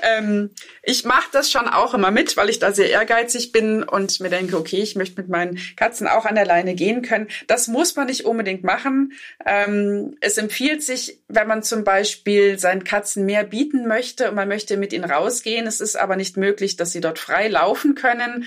Ähm, 0.00 0.50
ich 0.82 1.04
mache 1.04 1.28
das 1.32 1.50
schon 1.50 1.66
auch 1.68 1.92
immer 1.92 2.12
mit, 2.12 2.36
weil 2.36 2.48
ich 2.48 2.60
da 2.60 2.72
sehr 2.72 2.88
ehrgeizig 2.88 3.50
bin 3.50 3.82
und 3.82 4.20
mir 4.20 4.30
denke, 4.30 4.56
okay, 4.56 4.80
ich 4.80 4.94
möchte 4.94 5.20
mit 5.20 5.28
meinen 5.28 5.58
Katzen 5.76 6.06
auch 6.06 6.24
an 6.24 6.36
der 6.36 6.46
Leine 6.46 6.74
gehen 6.74 7.02
können. 7.02 7.28
Das 7.48 7.66
muss 7.66 7.96
man 7.96 8.06
nicht 8.06 8.24
unbedingt 8.24 8.62
machen. 8.62 9.12
Ähm, 9.44 10.16
es 10.20 10.38
empfiehlt 10.38 10.84
sich, 10.84 11.18
wenn 11.26 11.48
man 11.48 11.64
zum 11.64 11.82
Beispiel 11.82 12.58
seinen 12.58 12.84
Katzen 12.84 13.26
mehr 13.26 13.42
bieten 13.42 13.88
möchte 13.88 14.28
und 14.28 14.36
man 14.36 14.48
möchte 14.48 14.76
mit 14.76 14.92
ihnen 14.92 15.04
rausgehen. 15.04 15.66
Es 15.66 15.80
ist 15.80 15.96
aber 15.96 16.14
nicht 16.14 16.36
möglich, 16.36 16.76
dass 16.76 16.92
sie 16.92 17.00
dort 17.00 17.18
frei 17.18 17.48
laufen 17.48 17.96
können 17.96 18.46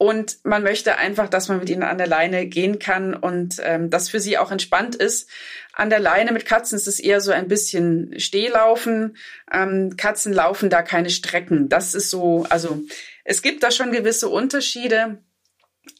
und 0.00 0.38
man 0.44 0.62
möchte 0.62 0.96
einfach, 0.96 1.28
dass 1.28 1.48
man 1.48 1.58
mit 1.58 1.68
ihnen 1.68 1.82
an 1.82 1.98
der 1.98 2.06
Leine 2.06 2.46
gehen 2.46 2.78
kann 2.78 3.12
und 3.12 3.56
ähm, 3.62 3.90
das 3.90 4.08
für 4.08 4.18
sie 4.18 4.38
auch 4.38 4.50
entspannt 4.50 4.94
ist. 4.94 5.28
An 5.74 5.90
der 5.90 6.00
Leine 6.00 6.32
mit 6.32 6.46
Katzen 6.46 6.76
ist 6.76 6.88
es 6.88 7.00
eher 7.00 7.20
so 7.20 7.32
ein 7.32 7.48
bisschen 7.48 8.18
Stehlaufen. 8.18 9.18
Ähm, 9.52 9.98
Katzen 9.98 10.32
laufen 10.32 10.70
da 10.70 10.80
keine 10.80 11.10
Strecken. 11.10 11.68
Das 11.68 11.94
ist 11.94 12.08
so, 12.08 12.46
also 12.48 12.80
es 13.24 13.42
gibt 13.42 13.62
da 13.62 13.70
schon 13.70 13.92
gewisse 13.92 14.30
Unterschiede. 14.30 15.18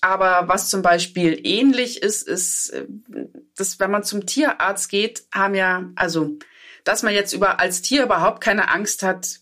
Aber 0.01 0.49
was 0.49 0.71
zum 0.71 0.81
Beispiel 0.81 1.39
ähnlich 1.45 2.03
ist, 2.03 2.27
ist, 2.27 2.71
äh, 2.71 2.87
dass 3.55 3.81
wenn 3.81 3.91
man 3.91 4.03
zum 4.03 4.25
Tierarzt 4.25 4.89
geht, 4.89 5.25
haben 5.31 5.55
ja, 5.55 5.91
also, 5.95 6.39
dass 6.85 7.03
man 7.03 7.13
jetzt 7.13 7.35
über 7.35 7.61
als 7.61 7.83
Tier 7.83 8.05
überhaupt 8.05 8.43
keine 8.43 8.71
Angst 8.71 9.03
hat, 9.03 9.41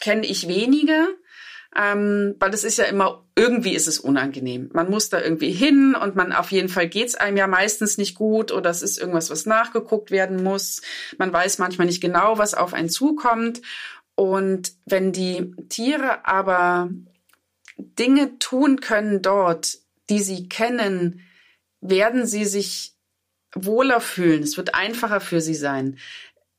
kenne 0.00 0.24
ich 0.24 0.48
wenige 0.48 1.06
ähm, 1.74 2.34
weil 2.38 2.50
das 2.50 2.64
ist 2.64 2.78
ja 2.78 2.84
immer, 2.84 3.24
irgendwie 3.34 3.74
ist 3.74 3.88
es 3.88 3.98
unangenehm. 3.98 4.68
Man 4.74 4.90
muss 4.90 5.08
da 5.08 5.20
irgendwie 5.20 5.52
hin 5.52 5.94
und 5.94 6.16
man 6.16 6.32
auf 6.32 6.52
jeden 6.52 6.68
Fall 6.68 6.88
geht's 6.88 7.14
einem 7.14 7.36
ja 7.36 7.46
meistens 7.46 7.96
nicht 7.96 8.14
gut 8.14 8.52
oder 8.52 8.68
es 8.68 8.82
ist 8.82 8.98
irgendwas, 8.98 9.30
was 9.30 9.46
nachgeguckt 9.46 10.10
werden 10.10 10.42
muss. 10.42 10.82
Man 11.16 11.32
weiß 11.32 11.58
manchmal 11.58 11.86
nicht 11.86 12.02
genau, 12.02 12.36
was 12.36 12.54
auf 12.54 12.74
einen 12.74 12.90
zukommt. 12.90 13.62
Und 14.14 14.72
wenn 14.84 15.12
die 15.12 15.54
Tiere 15.68 16.26
aber 16.26 16.90
Dinge 17.78 18.38
tun 18.38 18.80
können 18.80 19.22
dort, 19.22 19.78
die 20.10 20.20
sie 20.20 20.48
kennen, 20.48 21.20
werden 21.80 22.26
sie 22.26 22.44
sich 22.44 22.94
wohler 23.54 24.00
fühlen. 24.00 24.42
Es 24.42 24.58
wird 24.58 24.74
einfacher 24.74 25.20
für 25.20 25.40
sie 25.40 25.54
sein. 25.54 25.98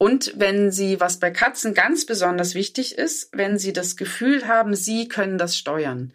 Und 0.03 0.33
wenn 0.35 0.69
Sie, 0.69 0.99
was 0.99 1.17
bei 1.17 1.31
Katzen 1.31 1.73
ganz 1.73 2.05
besonders 2.05 2.55
wichtig 2.55 2.97
ist, 2.97 3.29
wenn 3.31 3.57
Sie 3.57 3.71
das 3.71 3.95
Gefühl 3.95 4.49
haben, 4.49 4.75
Sie 4.75 5.07
können 5.07 5.37
das 5.37 5.55
steuern. 5.55 6.11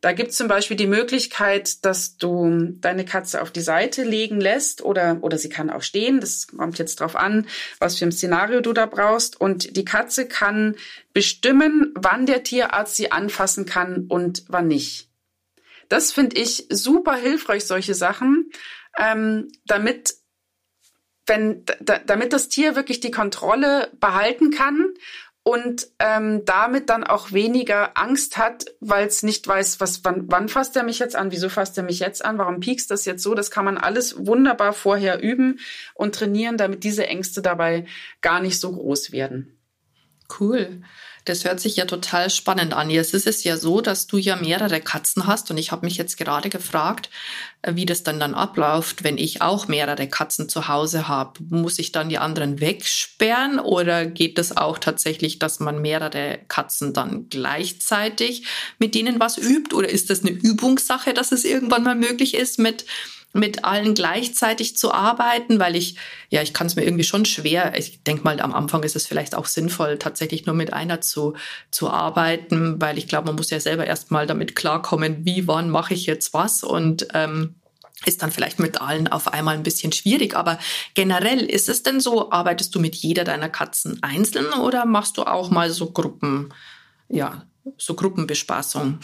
Da 0.00 0.12
gibt 0.12 0.30
es 0.30 0.36
zum 0.36 0.46
Beispiel 0.46 0.76
die 0.76 0.86
Möglichkeit, 0.86 1.84
dass 1.84 2.16
du 2.16 2.76
deine 2.80 3.04
Katze 3.04 3.42
auf 3.42 3.50
die 3.50 3.60
Seite 3.60 4.04
legen 4.04 4.40
lässt 4.40 4.82
oder, 4.82 5.18
oder 5.22 5.36
sie 5.36 5.48
kann 5.48 5.68
auch 5.68 5.82
stehen. 5.82 6.20
Das 6.20 6.46
kommt 6.46 6.78
jetzt 6.78 7.00
drauf 7.00 7.16
an, 7.16 7.48
was 7.80 7.98
für 7.98 8.04
ein 8.04 8.12
Szenario 8.12 8.60
du 8.60 8.72
da 8.72 8.86
brauchst. 8.86 9.40
Und 9.40 9.76
die 9.76 9.84
Katze 9.84 10.28
kann 10.28 10.76
bestimmen, 11.12 11.92
wann 11.96 12.26
der 12.26 12.44
Tierarzt 12.44 12.94
sie 12.94 13.10
anfassen 13.10 13.66
kann 13.66 14.06
und 14.06 14.44
wann 14.46 14.68
nicht. 14.68 15.08
Das 15.88 16.12
finde 16.12 16.36
ich 16.36 16.68
super 16.70 17.16
hilfreich, 17.16 17.64
solche 17.64 17.94
Sachen, 17.94 18.52
ähm, 18.96 19.50
damit 19.66 20.14
wenn, 21.26 21.64
damit 21.80 22.32
das 22.32 22.48
Tier 22.48 22.76
wirklich 22.76 23.00
die 23.00 23.10
Kontrolle 23.10 23.90
behalten 23.98 24.50
kann 24.50 24.94
und 25.42 25.88
ähm, 25.98 26.44
damit 26.46 26.88
dann 26.88 27.04
auch 27.04 27.32
weniger 27.32 27.98
Angst 27.98 28.38
hat, 28.38 28.64
weil 28.80 29.06
es 29.06 29.22
nicht 29.22 29.46
weiß, 29.46 29.78
was 29.78 30.02
wann, 30.02 30.24
wann 30.28 30.48
fasst 30.48 30.74
er 30.74 30.84
mich 30.84 30.98
jetzt 30.98 31.16
an, 31.16 31.32
wieso 31.32 31.50
fasst 31.50 31.76
er 31.76 31.84
mich 31.84 31.98
jetzt 31.98 32.24
an, 32.24 32.38
warum 32.38 32.60
piekst 32.60 32.90
das 32.90 33.04
jetzt 33.04 33.22
so, 33.22 33.34
das 33.34 33.50
kann 33.50 33.66
man 33.66 33.76
alles 33.76 34.26
wunderbar 34.26 34.72
vorher 34.72 35.22
üben 35.22 35.60
und 35.94 36.14
trainieren, 36.14 36.56
damit 36.56 36.82
diese 36.82 37.06
Ängste 37.06 37.42
dabei 37.42 37.84
gar 38.22 38.40
nicht 38.40 38.58
so 38.58 38.72
groß 38.72 39.12
werden. 39.12 39.58
Cool. 40.40 40.82
Das 41.24 41.44
hört 41.44 41.58
sich 41.58 41.76
ja 41.76 41.86
total 41.86 42.28
spannend 42.28 42.74
an. 42.74 42.90
Jetzt 42.90 43.14
ist 43.14 43.26
es 43.26 43.44
ja 43.44 43.56
so, 43.56 43.80
dass 43.80 44.06
du 44.06 44.18
ja 44.18 44.36
mehrere 44.36 44.80
Katzen 44.80 45.26
hast 45.26 45.50
und 45.50 45.56
ich 45.56 45.72
habe 45.72 45.86
mich 45.86 45.96
jetzt 45.96 46.18
gerade 46.18 46.50
gefragt, 46.50 47.08
äh, 47.62 47.74
wie 47.74 47.86
das 47.86 48.02
dann 48.02 48.20
dann 48.20 48.34
abläuft, 48.34 49.04
wenn 49.04 49.16
ich 49.16 49.40
auch 49.40 49.66
mehrere 49.66 50.06
Katzen 50.06 50.50
zu 50.50 50.68
Hause 50.68 51.08
habe. 51.08 51.40
Muss 51.48 51.78
ich 51.78 51.92
dann 51.92 52.10
die 52.10 52.18
anderen 52.18 52.60
wegsperren 52.60 53.58
oder 53.58 54.04
geht 54.04 54.38
es 54.38 54.56
auch 54.56 54.78
tatsächlich, 54.78 55.38
dass 55.38 55.60
man 55.60 55.80
mehrere 55.80 56.40
Katzen 56.48 56.92
dann 56.92 57.28
gleichzeitig 57.30 58.44
mit 58.78 58.94
denen 58.94 59.18
was 59.18 59.38
übt 59.38 59.74
oder 59.74 59.88
ist 59.88 60.10
das 60.10 60.20
eine 60.20 60.30
Übungssache, 60.30 61.14
dass 61.14 61.32
es 61.32 61.44
irgendwann 61.44 61.84
mal 61.84 61.96
möglich 61.96 62.34
ist 62.34 62.58
mit 62.58 62.84
mit 63.34 63.64
allen 63.64 63.94
gleichzeitig 63.94 64.76
zu 64.76 64.94
arbeiten, 64.94 65.58
weil 65.58 65.74
ich, 65.74 65.96
ja, 66.30 66.40
ich 66.40 66.54
kann 66.54 66.68
es 66.68 66.76
mir 66.76 66.84
irgendwie 66.84 67.04
schon 67.04 67.24
schwer, 67.24 67.76
ich 67.76 68.02
denke 68.04 68.22
mal, 68.22 68.40
am 68.40 68.54
Anfang 68.54 68.84
ist 68.84 68.94
es 68.94 69.08
vielleicht 69.08 69.34
auch 69.34 69.46
sinnvoll, 69.46 69.98
tatsächlich 69.98 70.46
nur 70.46 70.54
mit 70.54 70.72
einer 70.72 71.00
zu, 71.00 71.34
zu 71.72 71.90
arbeiten, 71.90 72.80
weil 72.80 72.96
ich 72.96 73.08
glaube, 73.08 73.26
man 73.26 73.34
muss 73.34 73.50
ja 73.50 73.58
selber 73.58 73.86
erstmal 73.86 74.28
damit 74.28 74.54
klarkommen, 74.54 75.26
wie, 75.26 75.48
wann 75.48 75.68
mache 75.68 75.94
ich 75.94 76.06
jetzt 76.06 76.32
was 76.32 76.62
und 76.62 77.08
ähm, 77.12 77.56
ist 78.06 78.22
dann 78.22 78.30
vielleicht 78.30 78.60
mit 78.60 78.80
allen 78.80 79.08
auf 79.08 79.32
einmal 79.32 79.56
ein 79.56 79.64
bisschen 79.64 79.90
schwierig. 79.90 80.36
Aber 80.36 80.58
generell 80.94 81.40
ist 81.40 81.68
es 81.68 81.82
denn 81.82 81.98
so, 82.00 82.30
arbeitest 82.30 82.72
du 82.74 82.78
mit 82.78 82.94
jeder 82.94 83.24
deiner 83.24 83.48
Katzen 83.48 84.00
einzeln 84.02 84.52
oder 84.52 84.84
machst 84.84 85.18
du 85.18 85.24
auch 85.24 85.50
mal 85.50 85.70
so 85.70 85.90
Gruppen, 85.90 86.52
ja, 87.08 87.44
so 87.78 87.94
Gruppenbespaßung? 87.94 88.98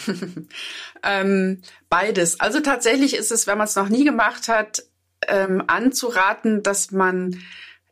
ähm, 1.02 1.62
beides. 1.88 2.40
Also 2.40 2.60
tatsächlich 2.60 3.14
ist 3.14 3.32
es, 3.32 3.46
wenn 3.46 3.58
man 3.58 3.66
es 3.66 3.76
noch 3.76 3.88
nie 3.88 4.04
gemacht 4.04 4.48
hat, 4.48 4.84
ähm, 5.28 5.62
anzuraten, 5.66 6.62
dass 6.62 6.90
man 6.90 7.40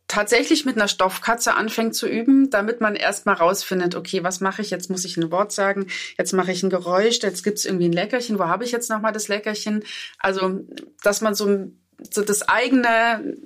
tatsächlich 0.09 0.65
mit 0.65 0.77
einer 0.77 0.89
Stoffkatze 0.89 1.55
anfängt 1.55 1.95
zu 1.95 2.09
üben, 2.09 2.49
damit 2.49 2.81
man 2.81 2.97
erstmal 2.97 3.35
rausfindet, 3.35 3.95
okay, 3.95 4.25
was 4.25 4.41
mache 4.41 4.63
ich? 4.63 4.71
Jetzt 4.71 4.89
muss 4.89 5.05
ich 5.05 5.19
ein 5.19 5.31
Wort 5.31 5.53
sagen, 5.53 5.87
jetzt 6.17 6.33
mache 6.33 6.51
ich 6.51 6.63
ein 6.63 6.71
Geräusch, 6.71 7.19
jetzt 7.23 7.45
gibt 7.45 7.59
es 7.59 7.67
irgendwie 7.67 7.89
ein 7.89 7.93
Leckerchen, 7.93 8.39
wo 8.39 8.45
habe 8.45 8.65
ich 8.65 8.73
jetzt 8.73 8.89
nochmal 8.89 9.13
das 9.13 9.29
Leckerchen? 9.29 9.85
Also, 10.19 10.61
dass 11.03 11.21
man 11.21 11.35
so, 11.35 11.71
so 12.11 12.23
das 12.23 12.49
eigene 12.49 13.37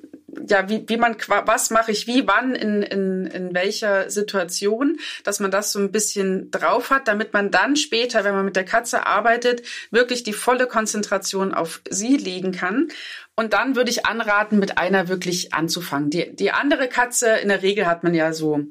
ja, 0.49 0.69
wie, 0.69 0.85
wie 0.89 0.97
man, 0.97 1.17
was 1.29 1.71
mache 1.71 1.93
ich 1.93 2.07
wie, 2.07 2.27
wann, 2.27 2.55
in, 2.55 2.83
in, 2.83 3.27
in 3.27 3.55
welcher 3.55 4.11
Situation, 4.11 4.99
dass 5.25 5.41
man 5.41 5.51
das 5.51 5.73
so 5.73 5.79
ein 5.79 5.93
bisschen 5.93 6.51
drauf 6.51 6.91
hat, 6.91 7.09
damit 7.09 7.33
man 7.33 7.51
dann 7.51 7.77
später, 7.77 8.25
wenn 8.25 8.35
man 8.35 8.45
mit 8.45 8.57
der 8.57 8.65
Katze 8.65 9.07
arbeitet, 9.07 9.62
wirklich 9.91 10.23
die 10.23 10.33
volle 10.33 10.67
Konzentration 10.67 11.53
auf 11.55 11.83
sie 11.89 12.17
legen 12.17 12.53
kann. 12.53 12.89
Und 13.35 13.53
dann 13.53 13.77
würde 13.77 13.91
ich 13.91 14.07
anraten, 14.07 14.59
mit 14.59 14.79
einer 14.79 15.09
wirklich 15.09 15.55
anzufangen. 15.55 16.11
Die, 16.11 16.35
die 16.35 16.51
andere 16.51 16.89
Katze, 16.89 17.37
in 17.37 17.49
der 17.49 17.62
Regel 17.62 17.87
hat 17.87 18.03
man 18.03 18.15
ja 18.15 18.33
so 18.33 18.67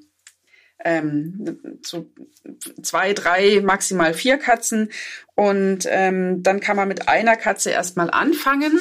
ähm, 0.84 1.60
so 1.84 2.10
zwei, 2.82 3.14
drei, 3.14 3.62
maximal 3.62 4.14
vier 4.14 4.38
Katzen. 4.38 4.92
Und 5.36 5.86
ähm, 5.88 6.44
dann 6.44 6.60
kann 6.60 6.76
man 6.76 6.88
mit 6.88 7.08
einer 7.08 7.36
Katze 7.36 7.70
erstmal 7.72 8.10
anfangen 8.10 8.80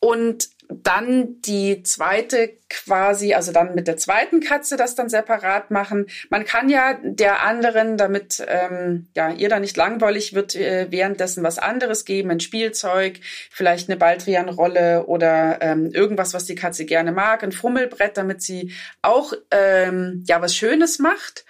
und 0.00 0.48
dann 0.68 1.40
die 1.42 1.82
zweite 1.82 2.50
quasi, 2.68 3.34
also 3.34 3.52
dann 3.52 3.74
mit 3.74 3.86
der 3.86 3.96
zweiten 3.96 4.40
Katze 4.40 4.76
das 4.76 4.94
dann 4.94 5.08
separat 5.08 5.70
machen. 5.70 6.06
Man 6.28 6.44
kann 6.44 6.68
ja 6.68 6.98
der 7.02 7.42
anderen, 7.42 7.96
damit 7.96 8.44
ähm, 8.48 9.06
ja 9.14 9.30
ihr 9.30 9.48
da 9.48 9.60
nicht 9.60 9.76
langweilig 9.76 10.34
wird, 10.34 10.54
äh, 10.54 10.88
währenddessen 10.90 11.42
was 11.42 11.58
anderes 11.58 12.04
geben, 12.04 12.30
ein 12.30 12.40
Spielzeug, 12.40 13.20
vielleicht 13.50 13.88
eine 13.88 13.98
Baldrian-Rolle 13.98 15.06
oder 15.06 15.58
ähm, 15.60 15.90
irgendwas, 15.92 16.34
was 16.34 16.46
die 16.46 16.54
Katze 16.56 16.84
gerne 16.84 17.12
mag, 17.12 17.42
ein 17.42 17.52
Fummelbrett, 17.52 18.16
damit 18.16 18.42
sie 18.42 18.72
auch 19.02 19.32
ähm, 19.50 20.24
ja 20.26 20.40
was 20.40 20.56
Schönes 20.56 20.98
macht 20.98 21.44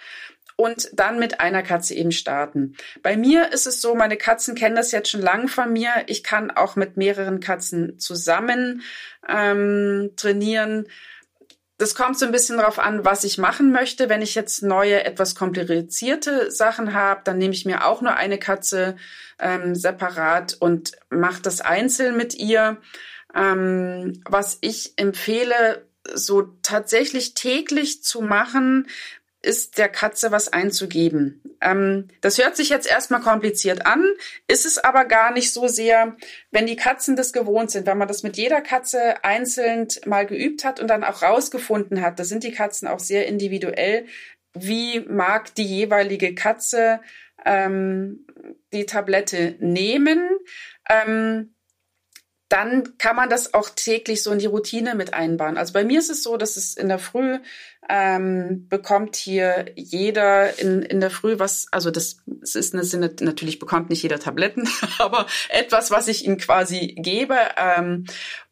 und 0.55 0.89
dann 0.93 1.19
mit 1.19 1.39
einer 1.39 1.63
Katze 1.63 1.95
eben 1.95 2.11
starten. 2.11 2.75
Bei 3.01 3.17
mir 3.17 3.51
ist 3.51 3.67
es 3.67 3.81
so, 3.81 3.95
meine 3.95 4.17
Katzen 4.17 4.55
kennen 4.55 4.75
das 4.75 4.91
jetzt 4.91 5.09
schon 5.09 5.21
lange 5.21 5.47
von 5.47 5.71
mir. 5.71 5.91
Ich 6.07 6.23
kann 6.23 6.51
auch 6.51 6.75
mit 6.75 6.97
mehreren 6.97 7.39
Katzen 7.39 7.99
zusammen 7.99 8.81
ähm, 9.27 10.11
trainieren. 10.15 10.87
Das 11.77 11.93
kommt 11.93 12.17
so 12.17 12.25
ein 12.25 12.31
bisschen 12.31 12.57
darauf 12.57 12.79
an, 12.79 13.03
was 13.03 13.25
ich 13.25 13.37
machen 13.37 13.71
möchte. 13.73 14.07
Wenn 14.07 14.21
ich 14.21 14.33
jetzt 14.33 14.63
neue, 14.63 15.03
etwas 15.03 15.35
komplizierte 15.35 16.49
Sachen 16.49 16.93
habe, 16.93 17.21
dann 17.25 17.37
nehme 17.37 17.53
ich 17.53 17.65
mir 17.65 17.85
auch 17.85 18.01
nur 18.01 18.15
eine 18.15 18.37
Katze 18.37 18.95
ähm, 19.39 19.75
separat 19.75 20.55
und 20.57 20.93
mache 21.09 21.41
das 21.41 21.59
einzeln 21.59 22.15
mit 22.15 22.33
ihr. 22.33 22.77
Ähm, 23.35 24.21
was 24.25 24.57
ich 24.61 24.93
empfehle, 24.95 25.85
so 26.13 26.43
tatsächlich 26.61 27.33
täglich 27.33 28.03
zu 28.03 28.21
machen, 28.21 28.87
ist 29.45 29.77
der 29.77 29.89
Katze 29.89 30.31
was 30.31 30.51
einzugeben. 30.51 31.41
Ähm, 31.61 32.09
das 32.21 32.37
hört 32.37 32.57
sich 32.57 32.69
jetzt 32.69 32.89
erstmal 32.89 33.21
kompliziert 33.21 33.85
an, 33.85 34.03
ist 34.47 34.65
es 34.65 34.77
aber 34.77 35.05
gar 35.05 35.31
nicht 35.31 35.53
so 35.53 35.67
sehr, 35.67 36.17
wenn 36.51 36.67
die 36.67 36.75
Katzen 36.75 37.15
das 37.15 37.31
gewohnt 37.31 37.71
sind, 37.71 37.85
wenn 37.85 37.97
man 37.97 38.07
das 38.07 38.23
mit 38.23 38.37
jeder 38.37 38.61
Katze 38.61 39.23
einzeln 39.23 39.87
mal 40.05 40.25
geübt 40.25 40.65
hat 40.65 40.79
und 40.79 40.87
dann 40.87 41.03
auch 41.03 41.21
rausgefunden 41.21 42.01
hat, 42.01 42.19
da 42.19 42.23
sind 42.23 42.43
die 42.43 42.51
Katzen 42.51 42.87
auch 42.87 42.99
sehr 42.99 43.27
individuell, 43.27 44.05
wie 44.53 45.01
mag 45.01 45.53
die 45.55 45.65
jeweilige 45.65 46.33
Katze 46.35 46.99
ähm, 47.45 48.25
die 48.73 48.85
Tablette 48.85 49.55
nehmen. 49.59 50.29
Ähm, 50.89 51.54
dann 52.49 52.97
kann 52.97 53.15
man 53.15 53.29
das 53.29 53.53
auch 53.53 53.69
täglich 53.69 54.21
so 54.21 54.31
in 54.31 54.39
die 54.39 54.45
Routine 54.45 54.95
mit 54.95 55.13
einbauen. 55.13 55.57
Also 55.57 55.73
bei 55.73 55.83
mir 55.83 55.99
ist 55.99 56.11
es 56.11 56.21
so, 56.21 56.37
dass 56.37 56.57
es 56.57 56.75
in 56.75 56.89
der 56.89 56.99
Früh 56.99 57.39
ähm, 57.89 58.67
bekommt 58.69 59.15
hier 59.15 59.65
jeder 59.75 60.57
in, 60.59 60.81
in 60.81 60.99
der 60.99 61.11
Früh 61.11 61.39
was, 61.39 61.67
also 61.71 61.91
das, 61.91 62.17
das 62.25 62.55
ist 62.55 62.73
eine 62.73 62.83
Sinne, 62.83 63.13
natürlich 63.19 63.59
bekommt 63.59 63.89
nicht 63.89 64.03
jeder 64.03 64.19
Tabletten, 64.19 64.69
aber 64.99 65.25
etwas, 65.49 65.91
was 65.91 66.07
ich 66.07 66.25
ihm 66.25 66.37
quasi 66.37 66.95
gebe. 66.99 67.37
Ähm, 67.57 68.05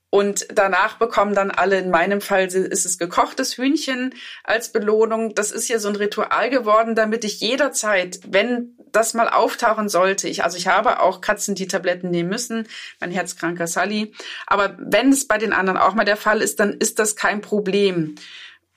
und 0.10 0.46
danach 0.54 1.00
bekommen 1.00 1.34
dann 1.34 1.50
alle, 1.50 1.80
in 1.80 1.90
meinem 1.90 2.22
Fall 2.22 2.46
ist 2.46 2.86
es 2.86 3.00
gekochtes 3.00 3.58
Hühnchen 3.58 4.14
als 4.44 4.72
Belohnung. 4.72 5.34
Das 5.34 5.52
ist 5.52 5.68
ja 5.70 5.80
so 5.80 5.90
ein 5.90 5.96
Ritual 5.96 6.52
geworden, 6.52 6.94
damit 6.94 7.26
ich 7.26 7.40
jederzeit, 7.40 8.20
wenn 8.28 8.78
das 8.94 9.14
mal 9.14 9.28
auftauchen 9.28 9.90
sollte, 9.90 10.30
ich, 10.30 10.44
also 10.44 10.58
ich 10.58 10.68
habe 10.68 11.02
auch 11.02 11.20
Katzen, 11.20 11.56
die 11.56 11.68
Tabletten 11.68 12.10
nehmen 12.10 12.30
müssen, 12.30 12.68
mein 13.00 13.12
herzkranker 13.12 13.68
Sally. 13.68 14.14
Aber 14.48 14.78
wenn 14.80 15.12
es 15.12 15.28
bei 15.28 15.38
den 15.38 15.54
anderen 15.54 15.78
auch 15.78 15.94
mal 15.94 16.06
der 16.06 16.18
Fall 16.18 16.42
ist, 16.42 16.60
dann 16.60 16.74
ist 16.74 17.00
das 17.00 17.16
kein 17.16 17.42
Problem. 17.42 18.16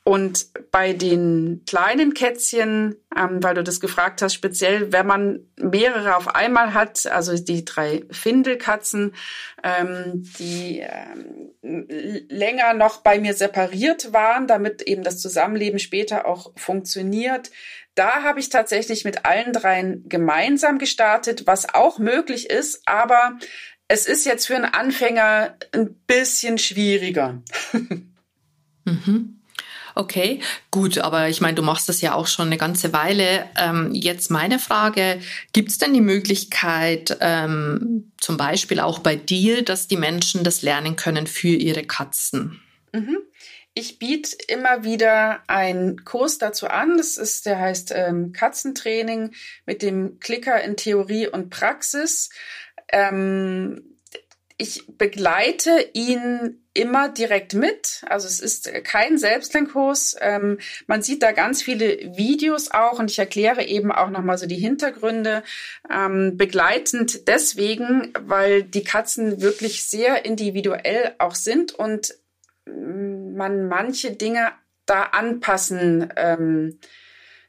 Und 0.09 0.70
bei 0.70 0.92
den 0.92 1.64
kleinen 1.66 2.14
Kätzchen, 2.14 2.94
ähm, 3.16 3.42
weil 3.42 3.57
du 3.57 3.64
das 3.64 3.81
gefragt 3.81 4.22
hast, 4.22 4.35
speziell, 4.35 4.92
wenn 4.92 5.05
man 5.05 5.40
mehrere 5.57 6.14
auf 6.14 6.33
einmal 6.33 6.74
hat, 6.74 7.07
also 7.07 7.35
die 7.37 7.64
drei 7.64 8.05
Findelkatzen, 8.12 9.16
ähm, 9.64 10.22
die 10.38 10.79
ähm, 10.79 11.88
länger 12.29 12.74
noch 12.74 12.98
bei 12.98 13.18
mir 13.18 13.35
separiert 13.35 14.12
waren, 14.12 14.46
damit 14.46 14.81
eben 14.83 15.02
das 15.02 15.18
Zusammenleben 15.18 15.81
später 15.81 16.24
auch 16.24 16.52
funktioniert, 16.55 17.50
da 17.96 18.22
habe 18.22 18.38
ich 18.38 18.50
tatsächlich 18.50 19.04
mit 19.04 19.24
allen 19.24 19.52
dreien 19.52 20.09
gemeinsam 20.09 20.78
gestartet, 20.78 21.46
was 21.46 21.74
auch 21.74 21.98
möglich 21.98 22.48
ist, 22.48 22.82
aber 22.87 23.38
es 23.88 24.06
ist 24.06 24.26
jetzt 24.26 24.46
für 24.46 24.54
einen 24.54 24.66
Anfänger 24.66 25.56
ein 25.72 25.94
bisschen 26.06 26.59
schwieriger. 26.59 27.42
mhm. 28.85 29.40
Okay, 29.98 30.40
gut, 30.70 30.98
aber 30.98 31.30
ich 31.30 31.40
meine, 31.40 31.54
du 31.54 31.62
machst 31.62 31.88
das 31.88 32.02
ja 32.02 32.12
auch 32.12 32.26
schon 32.26 32.48
eine 32.48 32.59
ganze 32.59 32.92
Weile. 32.92 33.48
Ähm, 33.56 33.92
jetzt 33.94 34.30
meine 34.30 34.59
Frage, 34.59 35.20
gibt 35.54 35.70
es 35.70 35.78
denn 35.78 35.94
die 35.94 36.02
Möglichkeit, 36.02 37.16
ähm, 37.20 38.12
zum 38.18 38.37
Beispiel 38.37 38.80
auch 38.80 38.98
bei 38.98 39.16
dir, 39.16 39.64
dass 39.64 39.88
die 39.88 39.96
Menschen 39.96 40.44
das 40.44 40.61
lernen 40.61 40.96
können 40.96 41.26
für 41.26 41.48
ihre 41.48 41.82
Katzen? 41.82 42.61
Mhm. 42.92 43.16
Ich 43.79 43.99
biete 43.99 44.35
immer 44.49 44.85
wieder 44.85 45.43
einen 45.49 46.03
Kurs 46.07 46.39
dazu 46.39 46.67
an. 46.67 46.97
Das 46.97 47.19
ist, 47.19 47.45
der 47.45 47.61
heißt 47.61 47.93
ähm, 47.95 48.33
Katzentraining 48.33 49.33
mit 49.67 49.83
dem 49.83 50.19
Klicker 50.19 50.62
in 50.62 50.79
Theorie 50.79 51.29
und 51.29 51.51
Praxis. 51.51 52.31
Ähm, 52.89 53.99
ich 54.57 54.87
begleite 54.97 55.91
ihn 55.93 56.65
immer 56.73 57.11
direkt 57.11 57.53
mit. 57.53 58.03
Also 58.09 58.27
es 58.27 58.41
ist 58.41 58.73
kein 58.83 59.19
Selbstlernkurs. 59.19 60.17
Ähm, 60.21 60.59
man 60.87 61.03
sieht 61.03 61.23
da 61.23 61.33
ganz 61.33 61.61
viele 61.61 62.17
Videos 62.17 62.71
auch 62.71 62.99
und 62.99 63.11
ich 63.11 63.19
erkläre 63.19 63.62
eben 63.62 63.93
auch 63.93 64.09
nochmal 64.09 64.39
so 64.39 64.47
die 64.47 64.57
Hintergründe. 64.57 65.43
Ähm, 65.91 66.39
begleitend 66.39 67.29
deswegen, 67.29 68.15
weil 68.19 68.62
die 68.62 68.85
Katzen 68.85 69.43
wirklich 69.43 69.85
sehr 69.85 70.25
individuell 70.25 71.15
auch 71.19 71.35
sind 71.35 71.75
und 71.75 72.15
man 72.66 73.68
manche 73.68 74.12
Dinge 74.12 74.52
da 74.87 75.02
anpassen 75.02 76.12
ähm, 76.16 76.79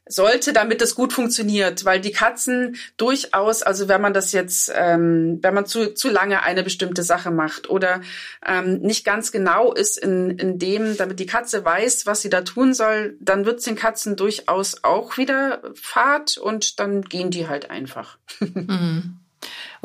sollte, 0.09 0.53
damit 0.53 0.81
es 0.81 0.95
gut 0.95 1.13
funktioniert, 1.13 1.85
weil 1.85 1.99
die 1.99 2.11
Katzen 2.11 2.77
durchaus, 2.97 3.63
also 3.63 3.87
wenn 3.87 4.01
man 4.01 4.13
das 4.13 4.31
jetzt, 4.31 4.71
ähm, 4.75 5.39
wenn 5.41 5.53
man 5.53 5.65
zu, 5.65 5.93
zu 5.93 6.09
lange 6.09 6.43
eine 6.43 6.63
bestimmte 6.63 7.03
Sache 7.03 7.31
macht 7.31 7.69
oder 7.69 8.01
ähm, 8.45 8.79
nicht 8.79 9.05
ganz 9.05 9.31
genau 9.31 9.73
ist 9.73 9.97
in, 9.97 10.31
in 10.31 10.59
dem, 10.59 10.97
damit 10.97 11.19
die 11.19 11.25
Katze 11.25 11.63
weiß, 11.63 12.05
was 12.05 12.21
sie 12.21 12.29
da 12.29 12.41
tun 12.41 12.73
soll, 12.73 13.17
dann 13.19 13.45
wird 13.45 13.59
es 13.59 13.65
den 13.65 13.75
Katzen 13.75 14.15
durchaus 14.15 14.83
auch 14.83 15.17
wieder 15.17 15.61
Fahrt 15.75 16.37
und 16.37 16.79
dann 16.79 17.01
gehen 17.01 17.31
die 17.31 17.47
halt 17.47 17.69
einfach. 17.69 18.17
Mhm. 18.67 19.19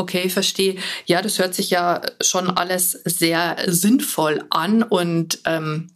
Okay, 0.02 0.28
verstehe. 0.28 0.74
Ja, 1.06 1.22
das 1.22 1.38
hört 1.38 1.54
sich 1.54 1.70
ja 1.70 2.02
schon 2.20 2.50
alles 2.50 2.90
sehr 3.04 3.56
sinnvoll 3.68 4.42
an 4.50 4.82
und 4.82 5.38
ähm, 5.44 5.90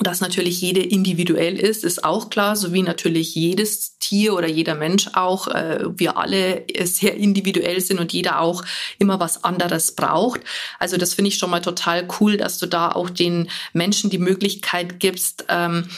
dass 0.00 0.20
natürlich 0.20 0.60
jede 0.60 0.82
individuell 0.82 1.56
ist, 1.56 1.84
ist 1.84 2.02
auch 2.02 2.28
klar, 2.28 2.56
so 2.56 2.72
wie 2.72 2.82
natürlich 2.82 3.36
jedes 3.36 3.98
Tier 4.00 4.34
oder 4.34 4.48
jeder 4.48 4.74
Mensch 4.74 5.10
auch, 5.12 5.46
äh, 5.46 5.84
wir 5.96 6.16
alle 6.16 6.64
sehr 6.82 7.14
individuell 7.14 7.80
sind 7.80 8.00
und 8.00 8.12
jeder 8.12 8.40
auch 8.40 8.64
immer 8.98 9.20
was 9.20 9.44
anderes 9.44 9.92
braucht. 9.92 10.40
Also 10.80 10.96
das 10.96 11.14
finde 11.14 11.28
ich 11.28 11.38
schon 11.38 11.50
mal 11.50 11.60
total 11.60 12.08
cool, 12.18 12.36
dass 12.36 12.58
du 12.58 12.66
da 12.66 12.90
auch 12.90 13.10
den 13.10 13.48
Menschen 13.72 14.10
die 14.10 14.18
Möglichkeit 14.18 14.98
gibst, 14.98 15.44
ähm, 15.48 15.88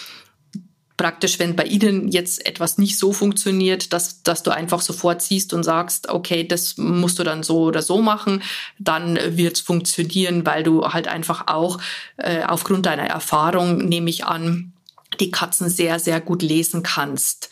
praktisch, 0.97 1.39
wenn 1.39 1.57
bei 1.57 1.65
Ihnen 1.65 2.09
jetzt 2.09 2.47
etwas 2.47 2.79
nicht 2.79 2.99
so 2.99 3.13
funktioniert, 3.13 3.93
dass, 3.93 4.23
dass 4.23 4.43
du 4.43 4.51
einfach 4.51 4.81
sofort 4.81 5.23
siehst 5.23 5.53
und 5.53 5.63
sagst, 5.63 6.09
okay, 6.09 6.47
das 6.47 6.77
musst 6.77 7.19
du 7.19 7.25
dann 7.25 7.43
so 7.43 7.63
oder 7.63 7.83
so 7.83 8.01
machen, 8.01 8.43
dann 8.79 9.19
wird 9.37 9.57
es 9.57 9.61
funktionieren, 9.61 10.47
weil 10.47 10.63
du 10.63 10.87
halt 10.89 11.09
einfach 11.09 11.49
auch 11.49 11.81
äh, 12.17 12.45
aufgrund 12.45 12.87
deiner 12.87 13.07
Erfahrung, 13.07 13.79
nehme 13.79 14.11
ich 14.11 14.25
an, 14.25 14.73
die 15.21 15.31
Katzen 15.31 15.69
sehr, 15.69 15.99
sehr 15.99 16.21
gut 16.21 16.43
lesen 16.43 16.83
kannst 16.83 17.51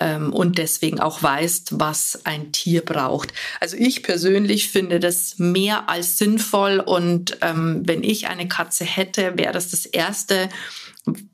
ähm, 0.00 0.32
und 0.32 0.58
deswegen 0.58 1.00
auch 1.00 1.22
weißt, 1.22 1.80
was 1.80 2.20
ein 2.24 2.52
Tier 2.52 2.84
braucht. 2.84 3.32
Also 3.60 3.76
ich 3.78 4.02
persönlich 4.02 4.68
finde 4.68 5.00
das 5.00 5.38
mehr 5.38 5.88
als 5.88 6.18
sinnvoll 6.18 6.80
und 6.80 7.38
ähm, 7.40 7.82
wenn 7.84 8.02
ich 8.02 8.28
eine 8.28 8.48
Katze 8.48 8.84
hätte, 8.84 9.36
wäre 9.36 9.52
das 9.52 9.70
das 9.70 9.86
Erste, 9.86 10.48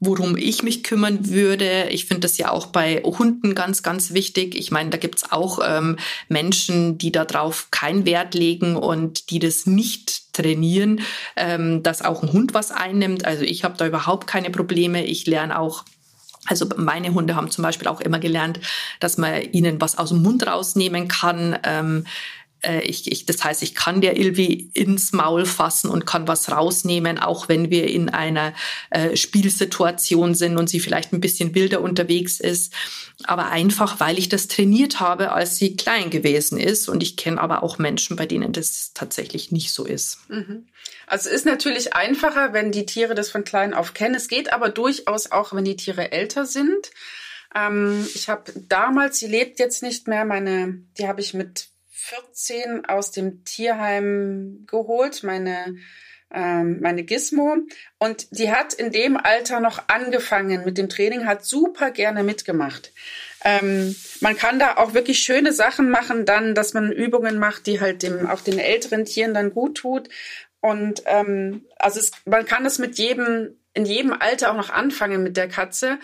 worum 0.01 0.37
ich 0.37 0.63
mich 0.63 0.83
kümmern 0.83 1.31
würde. 1.31 1.89
Ich 1.91 2.05
finde 2.05 2.21
das 2.21 2.37
ja 2.39 2.51
auch 2.51 2.67
bei 2.67 3.03
Hunden 3.03 3.55
ganz, 3.55 3.83
ganz 3.83 4.13
wichtig. 4.13 4.55
Ich 4.55 4.71
meine, 4.71 4.91
da 4.91 4.99
gibt's 4.99 5.33
auch 5.33 5.61
ähm, 5.65 5.97
Menschen, 6.29 6.99
die 6.99 7.11
darauf 7.11 7.71
keinen 7.71 8.05
Wert 8.05 8.35
legen 8.35 8.77
und 8.77 9.31
die 9.31 9.39
das 9.39 9.67
nicht 9.67 10.33
trainieren, 10.35 11.01
ähm, 11.37 11.83
dass 11.83 12.03
auch 12.03 12.23
ein 12.23 12.33
Hund 12.33 12.55
was 12.55 12.71
einnimmt. 12.71 13.25
Also 13.25 13.45
ich 13.45 13.65
habe 13.65 13.77
da 13.79 13.87
überhaupt 13.87 14.27
keine 14.27 14.51
Probleme. 14.51 15.05
Ich 15.05 15.27
lerne 15.27 15.59
auch 15.59 15.85
also 16.47 16.67
meine 16.77 17.15
Hunde 17.15 17.37
haben 17.37 17.53
zum 17.53 17.63
Beispiel 17.63 17.87
auch 17.87 18.01
immer 18.01 18.19
gelernt, 18.19 18.59
dass 18.99 19.17
man 19.17 19.43
ihnen 19.53 19.81
was 19.81 19.97
aus 19.97 20.09
dem 20.09 20.23
Mund 20.23 20.45
rausnehmen 20.45 21.07
kann. 21.07 21.57
Ähm, 21.63 22.05
äh, 22.05 22.42
ich, 22.63 23.11
ich, 23.11 23.27
das 23.27 23.43
heißt, 23.43 23.63
ich 23.63 23.75
kann 23.75 24.01
der 24.01 24.17
Ilvi 24.17 24.71
ins 24.75 25.13
Maul 25.13 25.47
fassen 25.47 25.91
und 25.91 26.07
kann 26.07 26.29
was 26.29 26.51
rausnehmen, 26.51 27.19
auch 27.19 27.49
wenn 27.49 27.71
wir 27.71 27.89
in 27.89 28.09
einer 28.09 28.55
äh, 28.91 29.17
Spielsituation 29.17 30.35
sind 30.35 30.57
und 30.57 30.69
sie 30.69 30.81
vielleicht 30.81 31.13
ein 31.13 31.21
bisschen 31.21 31.55
wilder 31.55 31.81
unterwegs 31.81 32.41
ist. 32.41 32.73
Aber 33.25 33.51
einfach, 33.51 34.01
weil 34.01 34.19
ich 34.19 34.29
das 34.29 34.49
trainiert 34.49 35.01
habe, 35.01 35.33
als 35.33 35.57
sie 35.57 35.77
klein 35.77 36.11
gewesen 36.11 36.59
ist. 36.59 36.89
Und 36.89 37.03
ich 37.03 37.17
kenne 37.17 37.41
aber 37.41 37.63
auch 37.63 37.79
Menschen, 37.79 38.17
bei 38.17 38.27
denen 38.27 38.53
das 38.53 38.93
tatsächlich 38.95 39.51
nicht 39.51 39.73
so 39.73 39.85
ist. 39.85 40.19
Mhm. 40.29 40.67
Also 41.07 41.29
es 41.29 41.37
ist 41.37 41.47
natürlich 41.47 41.95
einfacher, 41.95 42.53
wenn 42.53 42.73
die 42.73 42.87
Tiere 42.87 43.15
das 43.15 43.31
von 43.31 43.45
klein 43.45 43.75
auf 43.75 43.95
kennen. 43.95 44.15
Es 44.15 44.29
geht 44.29 44.53
aber 44.53 44.69
durchaus 44.69 45.31
auch, 45.31 45.53
wenn 45.53 45.65
die 45.65 45.77
Tiere 45.77 46.13
älter 46.13 46.47
sind. 46.47 46.91
Ähm, 47.55 48.07
ich 48.15 48.29
habe 48.29 48.53
damals, 48.69 49.19
sie 49.19 49.27
lebt 49.27 49.59
jetzt 49.59 49.83
nicht 49.83 50.09
mehr, 50.09 50.25
meine, 50.25 50.83
die 50.99 51.07
habe 51.07 51.21
ich 51.21 51.35
mit 51.35 51.72
14 52.05 52.87
aus 52.87 53.11
dem 53.11 53.45
Tierheim 53.45 54.65
geholt, 54.67 55.23
meine 55.23 55.77
ähm, 56.35 56.81
meine 56.81 57.05
Gizmo. 57.05 57.59
Und 57.99 58.27
die 58.31 58.51
hat 58.51 58.73
in 58.75 58.91
dem 58.91 59.17
Alter 59.17 59.61
noch 59.61 59.89
angefangen 59.89 60.65
mit 60.65 60.79
dem 60.79 60.89
Training, 60.89 61.27
hat 61.27 61.45
super 61.45 61.91
gerne 61.91 62.23
mitgemacht. 62.23 62.93
Ähm, 63.45 63.95
man 64.21 64.37
kann 64.37 64.59
da 64.59 64.77
auch 64.77 64.95
wirklich 64.95 65.21
schöne 65.21 65.53
Sachen 65.53 65.91
machen, 65.91 66.25
dann, 66.25 66.55
dass 66.55 66.75
man 66.75 66.93
Übungen 66.93 67.39
macht, 67.39 67.67
die 67.67 67.81
halt 67.81 68.03
dem, 68.03 68.27
auch 68.27 68.41
den 68.41 68.59
älteren 68.59 69.05
Tieren 69.05 69.35
dann 69.35 69.53
gut 69.53 69.77
tut. 69.77 70.09
Und 70.61 71.03
ähm, 71.07 71.67
also 71.77 72.01
es, 72.01 72.13
man 72.25 72.47
kann 72.47 72.65
das 72.65 72.79
mit 72.79 72.99
jedem, 72.99 73.59
in 73.75 73.87
jedem 73.87 74.13
Alter 74.13 74.51
auch 74.51 74.57
noch 74.57 74.71
anfangen 74.71 75.23
mit 75.23 75.37
der 75.37 75.49
Katze. 75.49 75.99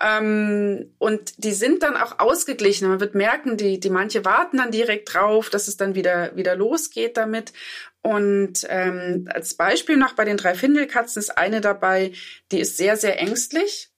Ähm, 0.00 0.94
und 0.98 1.44
die 1.44 1.52
sind 1.52 1.82
dann 1.82 1.96
auch 1.96 2.18
ausgeglichen. 2.18 2.88
Man 2.88 3.00
wird 3.00 3.14
merken, 3.14 3.56
die, 3.56 3.80
die 3.80 3.90
manche 3.90 4.24
warten 4.24 4.58
dann 4.58 4.70
direkt 4.70 5.12
drauf, 5.12 5.50
dass 5.50 5.66
es 5.66 5.76
dann 5.76 5.94
wieder, 5.94 6.36
wieder 6.36 6.54
losgeht 6.54 7.16
damit. 7.16 7.52
Und 8.02 8.66
ähm, 8.68 9.28
als 9.32 9.54
Beispiel 9.54 9.96
noch 9.96 10.12
bei 10.12 10.24
den 10.24 10.36
drei 10.36 10.54
Findelkatzen 10.54 11.20
ist 11.20 11.36
eine 11.36 11.60
dabei, 11.60 12.12
die 12.52 12.60
ist 12.60 12.76
sehr, 12.76 12.96
sehr 12.96 13.18
ängstlich. 13.18 13.90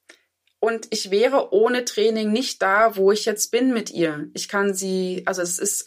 Und 0.59 0.87
ich 0.91 1.11
wäre 1.11 1.53
ohne 1.53 1.85
Training 1.85 2.31
nicht 2.31 2.61
da, 2.61 2.95
wo 2.95 3.11
ich 3.11 3.25
jetzt 3.25 3.51
bin 3.51 3.73
mit 3.73 3.91
ihr. 3.91 4.29
Ich 4.33 4.47
kann 4.47 4.73
sie, 4.73 5.23
also 5.25 5.41
es 5.41 5.59
ist 5.59 5.85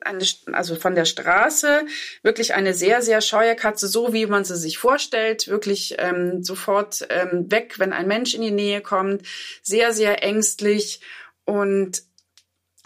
eine, 0.00 0.24
also 0.52 0.76
von 0.76 0.94
der 0.94 1.04
Straße 1.04 1.86
wirklich 2.22 2.54
eine 2.54 2.74
sehr, 2.74 3.02
sehr 3.02 3.20
scheue 3.20 3.56
Katze, 3.56 3.88
so 3.88 4.12
wie 4.12 4.26
man 4.26 4.44
sie 4.44 4.56
sich 4.56 4.78
vorstellt, 4.78 5.48
wirklich 5.48 5.96
ähm, 5.98 6.42
sofort 6.42 7.06
ähm, 7.10 7.50
weg, 7.50 7.78
wenn 7.78 7.92
ein 7.92 8.08
Mensch 8.08 8.34
in 8.34 8.42
die 8.42 8.50
Nähe 8.50 8.80
kommt, 8.80 9.22
sehr, 9.62 9.92
sehr 9.92 10.22
ängstlich 10.22 11.00
und 11.44 12.02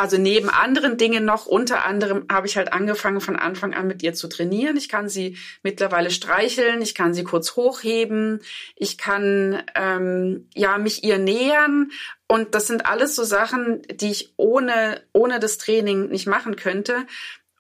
also 0.03 0.19
neben 0.19 0.51
anderen 0.51 0.97
Dingen 0.97 1.25
noch, 1.25 1.47
unter 1.47 1.85
anderem 1.85 2.27
habe 2.29 2.49
ich 2.49 2.57
halt 2.57 2.73
angefangen 2.73 3.21
von 3.21 3.37
Anfang 3.37 3.73
an 3.73 3.87
mit 3.87 4.03
ihr 4.03 4.15
zu 4.15 4.27
trainieren. 4.27 4.77
Ich 4.77 4.89
kann 4.89 5.09
sie 5.09 5.39
mittlerweile 5.63 6.11
streicheln, 6.11 6.83
ich 6.83 6.97
kann 6.97 7.15
sie 7.15 7.23
kurz 7.23 7.55
hochheben, 7.55 8.41
ich 8.75 8.99
kann 8.99 9.63
ähm, 9.77 10.49
ja 10.57 10.77
mich 10.79 11.05
ihr 11.05 11.19
nähern 11.19 11.93
und 12.27 12.57
das 12.57 12.67
sind 12.67 12.85
alles 12.85 13.15
so 13.15 13.23
Sachen, 13.23 13.83
die 13.93 14.11
ich 14.11 14.35
ohne 14.39 15.01
ohne 15.13 15.39
das 15.39 15.59
Training 15.59 16.09
nicht 16.09 16.27
machen 16.27 16.57
könnte. 16.57 17.07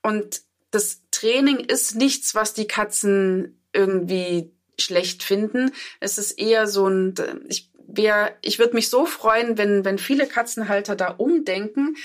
Und 0.02 0.40
das 0.72 1.02
Training 1.12 1.60
ist 1.60 1.94
nichts, 1.94 2.34
was 2.34 2.54
die 2.54 2.66
Katzen 2.66 3.62
irgendwie 3.72 4.50
schlecht 4.80 5.22
finden. 5.22 5.70
Es 6.00 6.18
ist 6.18 6.32
eher 6.32 6.66
so 6.66 6.88
ein, 6.88 7.14
ich 7.48 7.70
wäre, 7.86 8.32
ich 8.42 8.58
würde 8.58 8.74
mich 8.74 8.88
so 8.88 9.06
freuen, 9.06 9.58
wenn, 9.58 9.84
wenn 9.84 9.98
viele 9.98 10.26
Katzenhalter 10.26 10.96
da 10.96 11.08
umdenken 11.08 11.96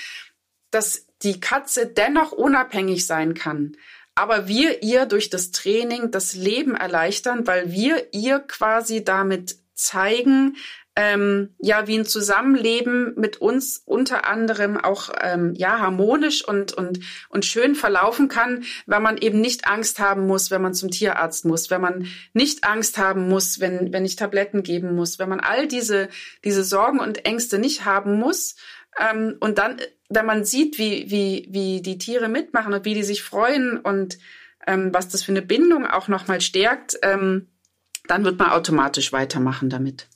dass 0.77 1.07
die 1.23 1.39
Katze 1.39 1.87
dennoch 1.87 2.31
unabhängig 2.31 3.07
sein 3.07 3.33
kann. 3.33 3.75
Aber 4.13 4.47
wir 4.47 4.83
ihr 4.83 5.07
durch 5.07 5.31
das 5.31 5.49
Training 5.49 6.11
das 6.11 6.35
Leben 6.35 6.75
erleichtern, 6.75 7.47
weil 7.47 7.71
wir 7.71 8.13
ihr 8.13 8.39
quasi 8.39 9.03
damit 9.03 9.57
zeigen, 9.73 10.55
ähm, 10.95 11.55
ja, 11.59 11.87
wie 11.87 11.97
ein 11.97 12.05
Zusammenleben 12.05 13.15
mit 13.15 13.37
uns 13.37 13.81
unter 13.85 14.27
anderem 14.27 14.77
auch 14.77 15.09
ähm, 15.19 15.55
ja 15.55 15.79
harmonisch 15.79 16.47
und 16.47 16.73
und 16.73 16.99
und 17.29 17.43
schön 17.45 17.73
verlaufen 17.73 18.27
kann, 18.27 18.63
wenn 18.85 19.01
man 19.01 19.17
eben 19.17 19.41
nicht 19.41 19.67
Angst 19.67 19.97
haben 19.97 20.27
muss, 20.27 20.51
wenn 20.51 20.61
man 20.61 20.75
zum 20.75 20.91
Tierarzt 20.91 21.43
muss, 21.45 21.71
wenn 21.71 21.81
man 21.81 22.07
nicht 22.33 22.63
Angst 22.63 22.99
haben 22.99 23.27
muss, 23.29 23.59
wenn 23.59 23.93
wenn 23.93 24.05
ich 24.05 24.15
Tabletten 24.15 24.61
geben 24.61 24.95
muss, 24.95 25.17
wenn 25.17 25.29
man 25.29 25.39
all 25.39 25.67
diese 25.67 26.09
diese 26.43 26.63
Sorgen 26.63 26.99
und 26.99 27.25
Ängste 27.25 27.57
nicht 27.57 27.85
haben 27.85 28.19
muss 28.19 28.55
ähm, 28.99 29.37
und 29.39 29.57
dann 29.57 29.79
wenn 30.09 30.25
man 30.25 30.45
sieht, 30.45 30.77
wie, 30.77 31.09
wie, 31.09 31.47
wie 31.49 31.81
die 31.81 31.97
Tiere 31.97 32.29
mitmachen 32.29 32.73
und 32.73 32.85
wie 32.85 32.93
die 32.93 33.03
sich 33.03 33.23
freuen 33.23 33.77
und 33.77 34.17
ähm, 34.65 34.93
was 34.93 35.09
das 35.09 35.23
für 35.23 35.31
eine 35.31 35.41
Bindung 35.41 35.85
auch 35.85 36.07
nochmal 36.07 36.41
stärkt, 36.41 36.97
ähm, 37.01 37.47
dann 38.07 38.23
wird 38.23 38.39
man 38.39 38.51
automatisch 38.51 39.11
weitermachen 39.11 39.69
damit. 39.69 40.07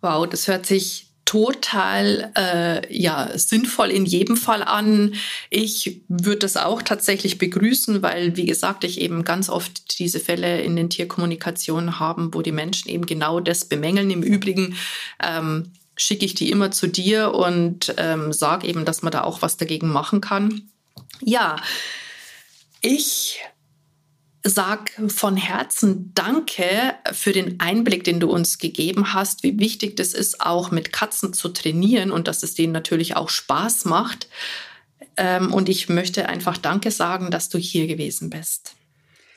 Wow, 0.00 0.28
das 0.28 0.46
hört 0.46 0.66
sich 0.66 1.06
total 1.24 2.32
äh, 2.36 2.96
ja 2.96 3.36
sinnvoll 3.36 3.90
in 3.90 4.06
jedem 4.06 4.36
Fall 4.36 4.62
an. 4.62 5.14
Ich 5.50 6.02
würde 6.08 6.38
das 6.40 6.56
auch 6.56 6.82
tatsächlich 6.82 7.38
begrüßen, 7.38 8.00
weil 8.00 8.36
wie 8.36 8.46
gesagt 8.46 8.84
ich 8.84 9.00
eben 9.00 9.24
ganz 9.24 9.50
oft 9.50 9.98
diese 9.98 10.20
Fälle 10.20 10.60
in 10.62 10.76
den 10.76 10.88
Tierkommunikationen 10.88 11.98
haben, 11.98 12.32
wo 12.32 12.42
die 12.42 12.52
Menschen 12.52 12.90
eben 12.90 13.06
genau 13.06 13.40
das 13.40 13.64
bemängeln. 13.64 14.10
Im 14.10 14.22
Übrigen 14.22 14.76
ähm, 15.20 15.72
schicke 15.96 16.24
ich 16.24 16.34
die 16.34 16.50
immer 16.50 16.70
zu 16.70 16.86
dir 16.86 17.34
und 17.34 17.94
ähm, 17.96 18.32
sage 18.32 18.66
eben, 18.66 18.84
dass 18.84 19.02
man 19.02 19.12
da 19.12 19.24
auch 19.24 19.42
was 19.42 19.56
dagegen 19.56 19.88
machen 19.88 20.20
kann. 20.20 20.68
Ja, 21.20 21.56
ich 22.80 23.40
sag 24.42 24.92
von 25.08 25.36
Herzen 25.36 26.12
Danke 26.14 26.94
für 27.12 27.32
den 27.32 27.58
Einblick, 27.58 28.04
den 28.04 28.20
du 28.20 28.30
uns 28.30 28.58
gegeben 28.58 29.12
hast, 29.12 29.42
wie 29.42 29.58
wichtig 29.58 29.96
das 29.96 30.12
ist, 30.12 30.40
auch 30.40 30.70
mit 30.70 30.92
Katzen 30.92 31.32
zu 31.32 31.48
trainieren 31.48 32.12
und 32.12 32.28
dass 32.28 32.42
es 32.42 32.54
denen 32.54 32.72
natürlich 32.72 33.16
auch 33.16 33.28
Spaß 33.28 33.86
macht. 33.86 34.28
Ähm, 35.16 35.52
und 35.52 35.68
ich 35.68 35.88
möchte 35.88 36.28
einfach 36.28 36.58
Danke 36.58 36.90
sagen, 36.90 37.30
dass 37.30 37.48
du 37.48 37.58
hier 37.58 37.86
gewesen 37.86 38.30
bist. 38.30 38.75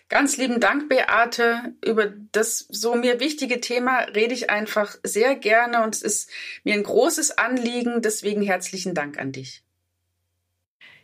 Ganz 0.09 0.37
lieben 0.37 0.59
Dank, 0.59 0.89
Beate. 0.89 1.75
Über 1.85 2.07
das 2.31 2.65
so 2.69 2.95
mir 2.95 3.19
wichtige 3.19 3.61
Thema 3.61 3.99
rede 4.15 4.33
ich 4.33 4.49
einfach 4.49 4.95
sehr 5.03 5.35
gerne 5.35 5.83
und 5.83 5.95
es 5.95 6.01
ist 6.01 6.29
mir 6.63 6.73
ein 6.73 6.83
großes 6.83 7.37
Anliegen. 7.37 8.01
Deswegen 8.01 8.41
herzlichen 8.41 8.95
Dank 8.95 9.19
an 9.19 9.31
dich. 9.31 9.63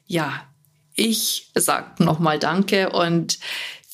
Ja, 0.05 0.47
ich 0.95 1.51
sage 1.55 2.03
nochmal 2.03 2.39
Danke 2.39 2.89
und 2.89 3.39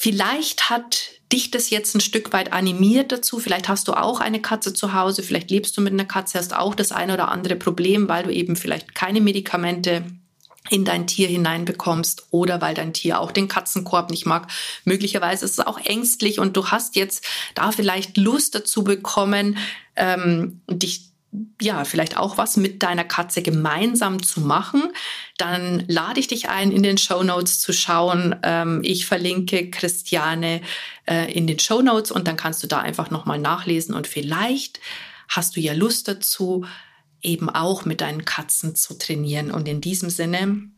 Vielleicht 0.03 0.71
hat 0.71 1.11
dich 1.31 1.51
das 1.51 1.69
jetzt 1.69 1.93
ein 1.93 2.01
Stück 2.01 2.33
weit 2.33 2.53
animiert 2.53 3.11
dazu. 3.11 3.37
Vielleicht 3.37 3.69
hast 3.69 3.87
du 3.87 3.93
auch 3.93 4.19
eine 4.19 4.41
Katze 4.41 4.73
zu 4.73 4.95
Hause. 4.95 5.21
Vielleicht 5.21 5.51
lebst 5.51 5.77
du 5.77 5.81
mit 5.81 5.93
einer 5.93 6.05
Katze, 6.05 6.39
hast 6.39 6.55
auch 6.55 6.73
das 6.73 6.91
eine 6.91 7.13
oder 7.13 7.27
andere 7.27 7.55
Problem, 7.55 8.09
weil 8.09 8.23
du 8.23 8.33
eben 8.33 8.55
vielleicht 8.55 8.95
keine 8.95 9.21
Medikamente 9.21 10.03
in 10.69 10.85
dein 10.85 11.07
Tier 11.07 11.27
hineinbekommst 11.27 12.27
oder 12.29 12.61
weil 12.61 12.75
dein 12.75 12.93
Tier 12.93 13.19
auch 13.19 13.31
den 13.31 13.47
Katzenkorb 13.47 14.11
nicht 14.11 14.25
mag. 14.25 14.47
Möglicherweise 14.85 15.45
ist 15.45 15.59
es 15.59 15.65
auch 15.65 15.79
ängstlich 15.79 16.39
und 16.39 16.55
du 16.55 16.67
hast 16.67 16.95
jetzt 16.95 17.25
da 17.55 17.71
vielleicht 17.71 18.17
Lust 18.17 18.55
dazu 18.55 18.83
bekommen, 18.83 19.57
ähm, 19.95 20.61
dich 20.67 21.11
ja, 21.61 21.85
vielleicht 21.85 22.17
auch 22.17 22.37
was 22.37 22.57
mit 22.57 22.83
deiner 22.83 23.05
Katze 23.05 23.41
gemeinsam 23.41 24.21
zu 24.21 24.41
machen, 24.41 24.91
dann 25.37 25.85
lade 25.87 26.19
ich 26.19 26.27
dich 26.27 26.49
ein, 26.49 26.71
in 26.71 26.83
den 26.83 26.97
Show 26.97 27.23
Notes 27.23 27.61
zu 27.61 27.71
schauen. 27.71 28.35
Ähm, 28.43 28.81
ich 28.83 29.05
verlinke 29.05 29.69
Christiane 29.69 30.61
äh, 31.05 31.31
in 31.31 31.47
den 31.47 31.57
Show 31.57 31.81
Notes 31.81 32.11
und 32.11 32.27
dann 32.27 32.35
kannst 32.35 32.61
du 32.63 32.67
da 32.67 32.79
einfach 32.79 33.11
nochmal 33.11 33.39
nachlesen 33.39 33.95
und 33.95 34.07
vielleicht 34.07 34.81
hast 35.29 35.55
du 35.55 35.61
ja 35.61 35.71
Lust 35.71 36.09
dazu, 36.09 36.65
eben 37.21 37.49
auch 37.49 37.85
mit 37.85 38.01
deinen 38.01 38.25
Katzen 38.25 38.75
zu 38.75 38.97
trainieren. 38.97 39.51
Und 39.51 39.67
in 39.67 39.81
diesem 39.81 40.09
Sinne 40.09 40.69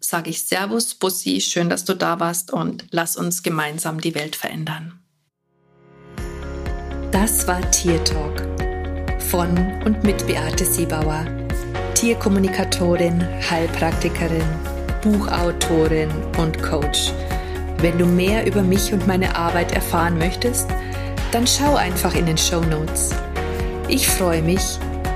sage 0.00 0.30
ich 0.30 0.44
Servus, 0.44 0.94
Bussi, 0.94 1.40
schön, 1.40 1.68
dass 1.68 1.84
du 1.84 1.94
da 1.94 2.20
warst 2.20 2.52
und 2.52 2.86
lass 2.90 3.16
uns 3.16 3.42
gemeinsam 3.42 4.00
die 4.00 4.14
Welt 4.14 4.36
verändern. 4.36 4.98
Das 7.10 7.46
war 7.46 7.70
Tier 7.70 8.02
Talk 8.04 8.42
von 9.18 9.56
und 9.84 10.02
mit 10.02 10.26
Beate 10.26 10.64
Siebauer, 10.64 11.24
Tierkommunikatorin, 11.94 13.22
Heilpraktikerin, 13.48 14.44
Buchautorin 15.02 16.10
und 16.38 16.62
Coach. 16.62 17.12
Wenn 17.78 17.98
du 17.98 18.06
mehr 18.06 18.46
über 18.46 18.62
mich 18.62 18.92
und 18.92 19.06
meine 19.06 19.34
Arbeit 19.36 19.72
erfahren 19.72 20.18
möchtest, 20.18 20.68
dann 21.32 21.46
schau 21.46 21.76
einfach 21.76 22.14
in 22.14 22.26
den 22.26 22.38
Show 22.38 22.60
Notes. 22.60 23.10
Ich 23.88 24.06
freue 24.06 24.42
mich, 24.42 24.78